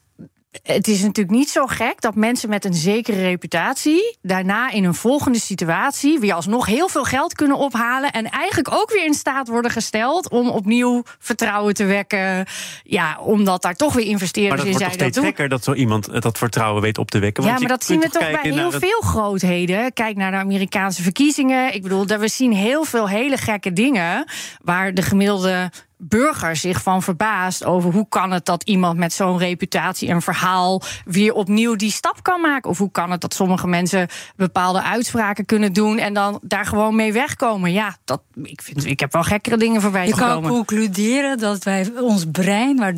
Het 0.64 0.88
is 0.88 1.02
natuurlijk 1.02 1.36
niet 1.38 1.50
zo 1.50 1.66
gek 1.66 2.02
dat 2.02 2.16
mensen 2.16 2.50
met 2.50 2.66
een 2.66 2.74
zekere 2.74 3.22
reputatie 3.22 4.18
daarna 4.22 4.72
in 4.72 4.84
een 4.84 4.94
volgende 4.94 5.40
situatie 5.40 6.20
weer 6.20 6.34
alsnog 6.34 6.66
heel 6.66 6.88
veel 6.90 7.04
geld 7.04 7.34
kunnen 7.34 7.58
ophalen 7.58 8.12
en 8.12 8.30
eigenlijk 8.30 8.72
ook 8.74 8.92
weer 8.92 9.06
in 9.06 9.14
staat 9.14 9.48
worden 9.48 9.72
gesteld 9.72 10.30
om 10.30 10.50
opnieuw 10.50 11.04
vertrouwen 11.20 11.74
te 11.74 11.86
wekken. 11.86 12.46
Ja, 12.84 13.18
omdat 13.20 13.62
daar 13.62 13.74
toch 13.76 13.94
weer 13.94 14.04
Maar 14.04 14.12
investeerders 14.14 14.64
in 14.64 14.68
zijn 14.74 14.78
toch 14.78 14.88
dat 14.90 15.00
steeds 15.00 15.16
doen. 15.16 15.26
gekker 15.26 15.50
dat 15.50 15.64
zo 15.64 15.74
iemand 15.74 16.08
eh, 16.08 16.22
dat 16.22 16.38
vertrouwen 16.38 16.82
weet 16.82 16.98
op 16.98 17.12
te 17.12 17.20
wekken. 17.20 17.44
Ja, 17.44 17.60
maar 17.60 17.68
dat 17.68 17.84
zien 17.84 18.00
we 18.00 18.10
toch 18.10 18.32
bij 18.32 18.40
heel 18.52 18.72
het- 18.72 18.82
veel 18.84 19.02
grootheden. 19.02 19.94
Kijk 19.94 20.16
naar 20.16 20.32
de 20.32 20.38
Amerikaanse 20.38 21.02
verkiezingen. 21.02 21.74
Ik 21.74 21.82
bedoel, 21.82 22.06
daar- 22.06 22.20
we 22.20 22.28
zien 22.28 22.54
heel 22.54 22.84
veel 22.84 23.10
hele 23.10 23.38
gekke 23.38 23.74
dingen 23.74 24.26
waar 24.64 24.94
de 24.94 25.02
gemiddelde 25.02 25.72
burger 26.08 26.56
zich 26.56 26.82
van 26.82 27.04
verbaast 27.04 27.66
over 27.66 27.92
hoe 27.92 28.06
kan 28.10 28.32
het 28.32 28.46
dat 28.46 28.64
iemand 28.64 28.98
met 28.98 29.14
zo'n 29.14 29.38
reputatie 29.38 30.10
en 30.10 30.22
verhaal 30.22 30.82
weer 31.06 31.34
opnieuw 31.34 31.76
die 31.76 31.92
stap 31.92 32.24
kan 32.24 32.42
maken 32.42 32.70
of 32.70 32.78
hoe 32.78 32.92
kan 32.92 33.12
het 33.12 33.22
dat 33.22 33.34
sommige 33.34 33.68
mensen 33.68 34.08
bepaalde 34.36 34.82
uitspraken 34.82 35.46
kunnen 35.46 35.74
doen 35.74 35.98
en 35.98 36.14
dan 36.14 36.40
daar 36.42 36.66
gewoon 36.66 36.96
mee 36.96 37.14
wegkomen. 37.14 37.72
Ja, 37.72 37.98
dat 38.06 38.22
ik 38.44 38.62
vind 38.62 38.86
ik 38.86 39.00
heb 39.00 39.14
wel 39.14 39.24
gekkere 39.24 39.58
dingen 39.58 39.82
voorbij 39.82 40.08
Je 40.08 40.14
kan 40.14 40.28
gekomen. 40.28 40.50
concluderen 40.50 41.38
dat 41.38 41.64
wij 41.64 41.92
ons 42.00 42.26
brein 42.32 42.76
maar 42.76 42.94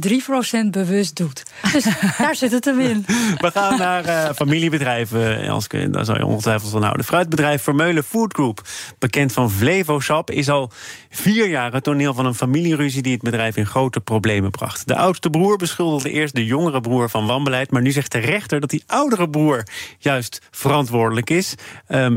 3% 0.65 0.69
bewust 0.69 1.15
doet. 1.15 1.43
Dus 1.71 1.83
daar 2.17 2.35
zit 2.35 2.51
het 2.51 2.65
hem 2.65 2.79
in. 2.79 3.05
We 3.37 3.51
gaan 3.53 3.77
naar 3.77 4.05
eh, 4.05 4.33
familiebedrijven. 4.35 5.41
Elske, 5.41 5.89
daar 5.89 6.05
zou 6.05 6.17
je 6.17 6.25
ongetwijfeld 6.25 6.71
van 6.71 6.81
houden. 6.83 7.05
Fruitbedrijf 7.05 7.63
Vermeulen 7.63 8.03
Food 8.03 8.33
Group, 8.33 8.61
bekend 8.99 9.33
van 9.33 9.51
Flevosap, 9.51 10.31
is 10.31 10.49
al 10.49 10.71
vier 11.09 11.47
jaar 11.47 11.73
het 11.73 11.83
toneel 11.83 12.13
van 12.13 12.25
een 12.25 12.35
familieruzie 12.35 12.96
die 13.01 13.13
het 13.13 13.21
bedrijf 13.21 13.57
in 13.57 13.65
grote 13.65 13.99
problemen 13.99 14.51
bracht. 14.51 14.87
De 14.87 14.95
oudste 14.95 15.29
broer 15.29 15.57
beschuldigde 15.57 16.11
eerst 16.11 16.35
de 16.35 16.45
jongere 16.45 16.81
broer 16.81 17.09
van 17.09 17.25
wanbeleid, 17.25 17.71
maar 17.71 17.81
nu 17.81 17.91
zegt 17.91 18.11
de 18.11 18.19
rechter 18.19 18.59
dat 18.59 18.69
die 18.69 18.83
oudere 18.87 19.29
broer 19.29 19.63
juist 19.97 20.41
verantwoordelijk 20.51 21.29
is. 21.29 21.55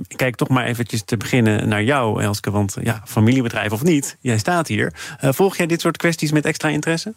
Ik 0.09 0.17
kijk 0.17 0.37
toch 0.37 0.49
maar 0.49 0.65
eventjes 0.65 1.03
te 1.03 1.17
beginnen 1.17 1.69
naar 1.69 1.83
jou, 1.83 2.23
Elske, 2.23 2.51
want 2.51 2.77
ja, 2.83 3.03
familiebedrijf 3.05 3.73
of 3.73 3.83
niet, 3.83 4.17
jij 4.21 4.39
staat 4.39 4.69
hier. 4.69 4.93
Eh, 5.19 5.33
volg 5.33 5.57
jij 5.57 5.67
dit 5.67 5.81
soort 5.81 5.97
kwesties 5.97 6.33
met 6.33 6.45
extra 6.45 6.69
interesse? 6.69 7.15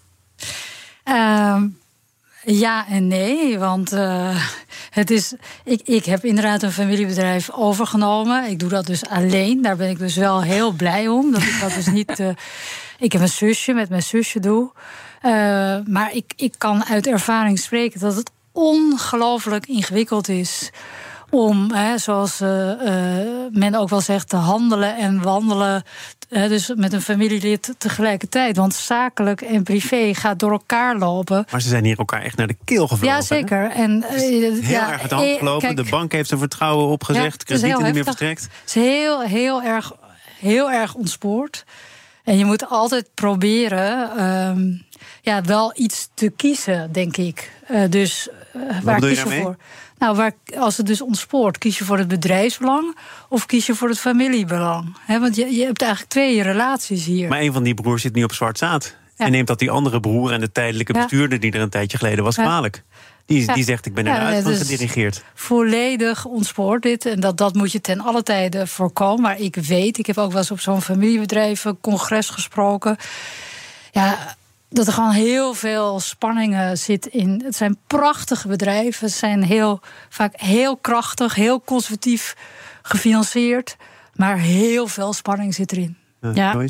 Ehm, 1.04 1.68
ja 2.44 2.88
en 2.88 3.08
nee, 3.08 3.60
want 3.60 3.92
eh, 3.92 4.46
het 4.90 5.12
is, 5.12 5.34
ik, 5.64 5.82
ik 5.84 6.06
heb 6.06 6.24
inderdaad 6.26 6.64
een 6.64 6.72
familiebedrijf 6.72 7.50
overgenomen. 7.52 8.50
Ik 8.50 8.60
doe 8.60 8.70
dat 8.70 8.86
dus 8.86 9.06
alleen. 9.06 9.62
Daar 9.62 9.76
ben 9.76 9.90
ik 9.90 9.98
dus 10.00 10.16
wel 10.16 10.42
heel 10.42 10.72
blij 10.72 11.08
om. 11.08 11.32
Dat 11.32 11.42
ik 11.42 11.58
dat 11.62 11.74
dus 11.74 11.88
niet. 11.88 12.20
eh, 12.20 12.30
ik 13.04 13.12
heb 13.12 13.22
een 13.22 13.30
zusje, 13.30 13.74
met 13.74 13.90
mijn 13.90 14.04
zusje 14.04 14.40
doe. 14.40 14.72
Eh, 15.22 15.32
maar 15.86 16.10
ik, 16.14 16.34
ik 16.36 16.54
kan 16.58 16.86
uit 16.86 17.08
ervaring 17.08 17.60
spreken 17.60 18.00
dat 18.00 18.16
het 18.16 18.32
ongelooflijk 18.52 19.68
ingewikkeld 19.68 20.28
is 20.28 20.72
om, 21.30 21.72
hè, 21.72 21.98
zoals 21.98 22.42
eh, 22.42 22.72
eh, 22.72 23.28
men 23.52 23.76
ook 23.76 23.90
wel 23.90 24.02
zegt, 24.02 24.30
te 24.30 24.36
handelen 24.36 24.98
en 24.98 25.22
wandelen. 25.22 25.84
dus 26.30 26.72
met 26.76 26.94
een 26.94 27.02
familielid 27.02 27.74
tegelijkertijd. 27.78 28.58
Want 28.58 28.74
zakelijk 28.74 29.42
en 29.42 29.64
privé 29.64 30.14
gaat 30.14 30.40
door 30.40 30.52
elkaar 30.52 30.98
lopen. 30.98 31.46
Maar 31.52 31.62
ze 31.62 31.70
zijn 31.70 31.84
hier 31.84 31.98
elkaar 31.98 32.22
echt 32.22 32.38
naar 32.38 32.48
de 32.48 32.58
keel 32.64 32.88
gevlogen. 32.88 33.16
Ja, 33.16 33.22
zeker. 33.22 33.72
En, 33.72 34.04
Heel 34.08 34.56
ja, 34.62 34.92
erg 34.92 35.02
uit 35.02 35.10
de 35.10 35.16
hand 35.16 35.38
gelopen. 35.38 35.76
kijk, 35.76 35.86
de 35.86 35.92
bank 35.92 36.12
heeft 36.12 36.28
zijn 36.28 36.40
vertrouwen 36.40 36.88
opgezegd. 36.88 37.26
Ja, 37.26 37.32
het 37.32 37.50
is 37.50 37.60
kredieten 37.60 37.86
niet 37.86 37.94
meer 37.94 38.06
heftig. 38.06 38.28
verstrekt. 38.28 38.60
Het 38.62 38.68
is 38.68 38.74
heel, 38.74 39.22
heel, 39.22 39.64
erg, 39.64 39.92
heel 40.40 40.72
erg 40.72 40.94
ontspoord. 40.94 41.66
En 42.24 42.38
je 42.38 42.46
moet 42.46 42.70
altijd 42.70 43.10
proberen 43.14 44.18
ehm, 44.18 44.72
ja, 45.22 45.42
wel 45.42 45.72
iets 45.76 46.10
te 46.14 46.30
kiezen, 46.36 46.92
denk 46.92 47.18
ik. 47.18 47.52
Eh, 47.68 47.82
dus 47.90 48.30
eh, 48.54 48.62
waar 48.84 49.00
je 49.02 49.08
kies 49.08 49.22
je 49.24 49.42
voor? 49.42 49.58
Nou, 49.98 50.16
waar, 50.16 50.32
als 50.58 50.78
het 50.78 50.86
dus 50.86 51.02
ontspoort, 51.02 51.58
kies 51.58 51.78
je 51.78 51.84
voor 51.86 51.98
het 51.98 52.08
bedrijfsbelang 52.08 52.98
of 53.30 53.46
kies 53.46 53.66
je 53.66 53.76
voor 53.76 53.90
het 53.90 54.00
familiebelang? 54.00 54.98
Want 55.08 55.36
je, 55.36 55.56
je 55.56 55.66
hebt 55.66 55.82
eigenlijk 55.82 56.12
twee 56.12 56.42
relaties 56.42 57.06
hier. 57.06 57.30
Maar 57.30 57.40
een 57.42 57.54
van 57.54 57.64
die 57.64 57.74
broers 57.74 58.02
zit 58.02 58.16
nu 58.16 58.24
op 58.24 58.34
zwart 58.34 58.58
zaad. 58.58 58.96
Ja. 59.18 59.26
En 59.26 59.32
neemt 59.32 59.48
dat 59.48 59.60
die 59.60 59.72
andere 59.72 60.00
broer 60.00 60.32
en 60.32 60.40
de 60.40 60.52
tijdelijke 60.52 60.94
Ja. 60.94 61.00
bestuurder... 61.00 61.40
die 61.40 61.52
er 61.52 61.62
een 61.62 61.70
tijdje 61.70 61.98
geleden 61.98 62.24
was, 62.24 62.36
Ja. 62.36 62.44
kwalijk. 62.44 62.84
Die, 63.26 63.46
Ja. 63.46 63.54
die 63.54 63.64
zegt, 63.64 63.86
ik 63.86 63.94
ben 63.94 64.04
naar 64.04 64.34
Ja, 64.34 64.42
dus- 64.42 64.58
gedirigeerd. 64.58 65.24
volledig 65.34 66.26
ontspoort 66.26 66.82
dit. 66.82 67.06
En 67.06 67.20
dat, 67.20 67.38
dat 67.38 67.54
moet 67.54 67.72
je 67.72 67.82
ten 67.82 68.00
alle 68.02 68.24
tijde 68.24 68.68
voorkomen. 68.68 69.22
Maar 69.22 69.40
ik 69.40 69.56
weet, 69.56 69.98
ik 69.98 70.06
heb 70.06 70.18
ook 70.18 70.30
wel 70.32 70.40
eens 70.40 70.52
op 70.52 70.60
zo'n 70.60 70.82
familiebedrijven 70.82 71.78
congres 71.82 72.30
gesproken. 72.30 72.98
Ja, 73.92 74.36
dat 74.70 74.88
er 74.88 74.94
gewoon 74.94 75.12
heel 75.12 75.54
veel 75.54 76.00
spanningen 76.00 76.78
zit 76.78 77.06
in. 77.06 77.42
Het 77.46 77.56
zijn 77.56 77.78
prachtige 77.88 78.48
bedrijven. 78.48 79.10
Ze 79.10 79.18
zijn 79.18 79.44
heel, 79.44 79.80
vaak 80.10 80.40
heel 80.40 80.78
krachtig, 80.78 81.36
heel 81.36 81.62
conservatief 81.62 82.36
gefinancierd. 82.82 83.76
Maar 84.14 84.38
heel 84.38 84.88
veel 84.88 85.14
spanning 85.14 85.54
zit 85.54 85.72
erin. 85.72 85.98
Uh, 86.22 86.36
Ja. 86.36 86.66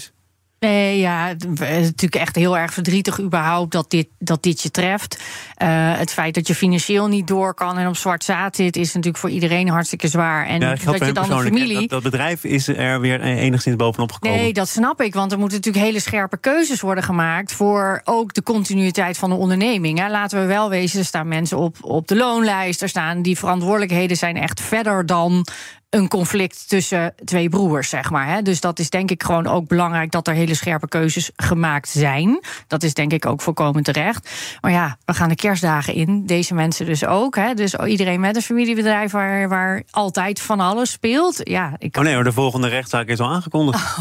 Nee, 0.63 0.99
ja, 0.99 1.27
het 1.27 1.43
is 1.61 1.85
natuurlijk 1.85 2.15
echt 2.15 2.35
heel 2.35 2.57
erg 2.57 2.73
verdrietig 2.73 3.19
überhaupt 3.21 3.71
dat 3.71 3.89
dit, 3.89 4.07
dat 4.19 4.43
dit 4.43 4.61
je 4.61 4.71
treft. 4.71 5.21
Eh, 5.55 5.67
het 5.97 6.13
feit 6.13 6.33
dat 6.33 6.47
je 6.47 6.55
financieel 6.55 7.07
niet 7.07 7.27
door 7.27 7.53
kan 7.53 7.77
en 7.77 7.87
op 7.87 7.97
zwart 7.97 8.23
zaad 8.23 8.55
zit... 8.55 8.75
is 8.75 8.87
natuurlijk 8.87 9.17
voor 9.17 9.29
iedereen 9.29 9.69
hartstikke 9.69 10.07
zwaar. 10.07 10.45
En 10.45 10.59
Ja, 10.59 10.69
dat 10.69 10.81
je 10.81 10.87
dan 10.87 11.13
persoonlijk. 11.13 11.55
familie... 11.55 11.79
Dat, 11.79 11.89
dat 11.89 12.03
bedrijf 12.03 12.43
is 12.43 12.67
er 12.67 12.99
weer 12.99 13.21
enigszins 13.21 13.75
bovenop 13.75 14.11
gekomen. 14.11 14.37
Nee, 14.37 14.53
dat 14.53 14.69
snap 14.69 15.01
ik. 15.01 15.13
Want 15.13 15.31
er 15.31 15.39
moeten 15.39 15.57
natuurlijk 15.57 15.85
hele 15.85 15.99
scherpe 15.99 16.37
keuzes 16.37 16.81
worden 16.81 17.03
gemaakt. 17.03 17.53
voor 17.53 18.01
ook 18.03 18.33
de 18.33 18.43
continuïteit 18.43 19.17
van 19.17 19.29
de 19.29 19.35
onderneming. 19.35 19.99
Hè. 19.99 20.09
Laten 20.09 20.39
we 20.39 20.45
wel 20.45 20.69
wezen, 20.69 20.99
er 20.99 21.05
staan 21.05 21.27
mensen 21.27 21.57
op, 21.57 21.77
op 21.81 22.07
de 22.07 22.15
loonlijst. 22.15 22.81
Er 22.81 22.89
staan 22.89 23.21
die 23.21 23.37
verantwoordelijkheden 23.37 24.17
zijn 24.17 24.37
echt 24.37 24.61
verder 24.61 25.05
dan 25.05 25.45
een 25.93 26.07
conflict 26.07 26.69
tussen 26.69 27.13
twee 27.25 27.49
broers, 27.49 27.89
zeg 27.89 28.09
maar. 28.09 28.27
Hè. 28.27 28.41
Dus 28.41 28.59
dat 28.59 28.79
is 28.79 28.89
denk 28.89 29.11
ik 29.11 29.23
gewoon 29.23 29.47
ook 29.47 29.67
belangrijk 29.67 30.11
dat 30.11 30.27
er 30.27 30.33
hele 30.33 30.53
scherpe 30.53 30.87
keuzes 30.87 31.31
gemaakt 31.35 31.89
zijn. 31.89 32.39
Dat 32.67 32.83
is 32.83 32.93
denk 32.93 33.13
ik 33.13 33.25
ook 33.25 33.41
volkomen 33.41 33.83
terecht. 33.83 34.29
Maar 34.61 34.71
ja, 34.71 34.97
we 35.05 35.13
gaan 35.13 35.29
de 35.29 35.35
kerstdagen 35.35 35.93
in. 35.93 36.25
Deze 36.25 36.53
mensen 36.53 36.85
dus 36.85 37.05
ook. 37.05 37.35
Hè. 37.35 37.53
Dus 37.53 37.73
iedereen 37.73 38.19
met 38.19 38.35
een 38.35 38.41
familiebedrijf 38.41 39.11
waar, 39.11 39.49
waar 39.49 39.83
altijd 39.91 40.41
van 40.41 40.59
alles 40.59 40.91
speelt. 40.91 41.39
Ja, 41.43 41.73
ik 41.77 41.97
Oh 41.97 42.03
nee, 42.03 42.13
hoor, 42.13 42.23
de 42.23 42.31
volgende 42.31 42.67
rechtszaak 42.67 43.07
is 43.07 43.19
al 43.19 43.29
aangekondigd. 43.29 43.97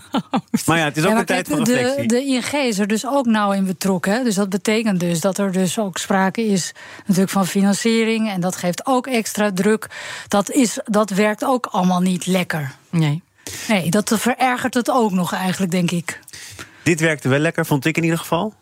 maar 0.66 0.78
ja, 0.78 0.84
het 0.84 0.96
is 0.96 1.02
ook 1.02 1.08
Ja, 1.08 1.14
maar 1.14 1.20
een 1.20 1.26
tijd 1.26 1.46
kijk, 1.46 1.46
voor 1.46 1.64
de, 1.64 1.74
reflectie. 1.74 2.08
de 2.08 2.24
ING 2.24 2.52
is 2.52 2.78
er 2.78 2.86
dus 2.86 3.06
ook 3.06 3.26
nauw 3.26 3.52
in 3.52 3.64
betrokken. 3.64 4.12
Hè? 4.12 4.22
Dus 4.22 4.34
dat 4.34 4.48
betekent 4.48 5.00
dus 5.00 5.20
dat 5.20 5.38
er 5.38 5.52
dus 5.52 5.78
ook 5.78 5.98
sprake 5.98 6.46
is 6.46 6.74
natuurlijk 7.06 7.30
van 7.30 7.46
financiering. 7.46 8.30
En 8.30 8.40
dat 8.40 8.56
geeft 8.56 8.86
ook 8.86 9.06
extra 9.06 9.52
druk. 9.52 9.86
Dat, 10.28 10.50
is, 10.50 10.78
dat 10.84 11.10
werkt 11.10 11.35
ook 11.44 11.66
allemaal 11.66 12.00
niet 12.00 12.26
lekker. 12.26 12.72
Nee. 12.90 13.22
Nee, 13.68 13.90
dat 13.90 14.14
verergert 14.18 14.74
het 14.74 14.90
ook 14.90 15.10
nog 15.12 15.32
eigenlijk, 15.32 15.72
denk 15.72 15.90
ik. 15.90 16.20
Dit 16.82 17.00
werkte 17.00 17.28
wel 17.28 17.38
lekker, 17.38 17.66
vond 17.66 17.84
ik 17.84 17.96
in 17.96 18.02
ieder 18.02 18.18
geval. 18.18 18.54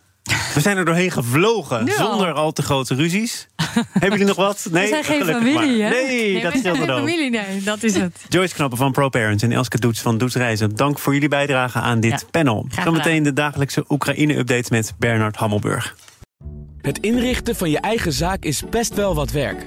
We 0.54 0.60
zijn 0.60 0.76
er 0.76 0.84
doorheen 0.84 1.10
gevlogen, 1.10 1.86
Ja. 1.86 1.92
zonder 1.96 2.32
al 2.32 2.52
te 2.52 2.62
grote 2.62 2.94
ruzies. 2.94 3.48
Hebben 3.92 4.10
jullie 4.10 4.24
nog 4.26 4.36
wat? 4.36 4.66
Nee, 4.70 4.82
We 4.82 4.88
zijn 4.88 5.04
geen 5.04 5.20
gelukkig 5.20 5.52
familie, 5.52 5.82
maar. 5.82 5.90
hè? 5.92 5.94
Nee, 6.02 6.42
dat 6.42 6.54
ook. 6.90 6.98
familie, 6.98 7.30
nee, 7.30 7.62
dat 7.62 7.82
is 7.82 7.96
het. 7.96 8.16
Joyce 8.28 8.54
Knappen 8.54 8.78
van 8.78 8.92
ProParents 8.92 9.42
en 9.42 9.52
Elske 9.52 9.78
Doets 9.78 10.00
van 10.00 10.18
Doets 10.18 10.34
Reizen. 10.34 10.76
Dank 10.76 10.98
voor 10.98 11.12
jullie 11.12 11.28
bijdrage 11.28 11.78
aan 11.78 12.00
dit 12.00 12.10
Ja, 12.10 12.18
panel. 12.30 12.66
Zometeen 12.84 13.22
de 13.22 13.32
dagelijkse 13.32 13.84
Oekraïne-updates 13.88 14.70
met 14.70 14.94
Bernard 14.98 15.36
Hammelburg. 15.36 15.96
Het 16.80 16.98
inrichten 16.98 17.56
van 17.56 17.70
je 17.70 17.78
eigen 17.78 18.12
zaak 18.12 18.44
is 18.44 18.62
best 18.70 18.94
wel 18.94 19.14
wat 19.14 19.30
werk. 19.30 19.66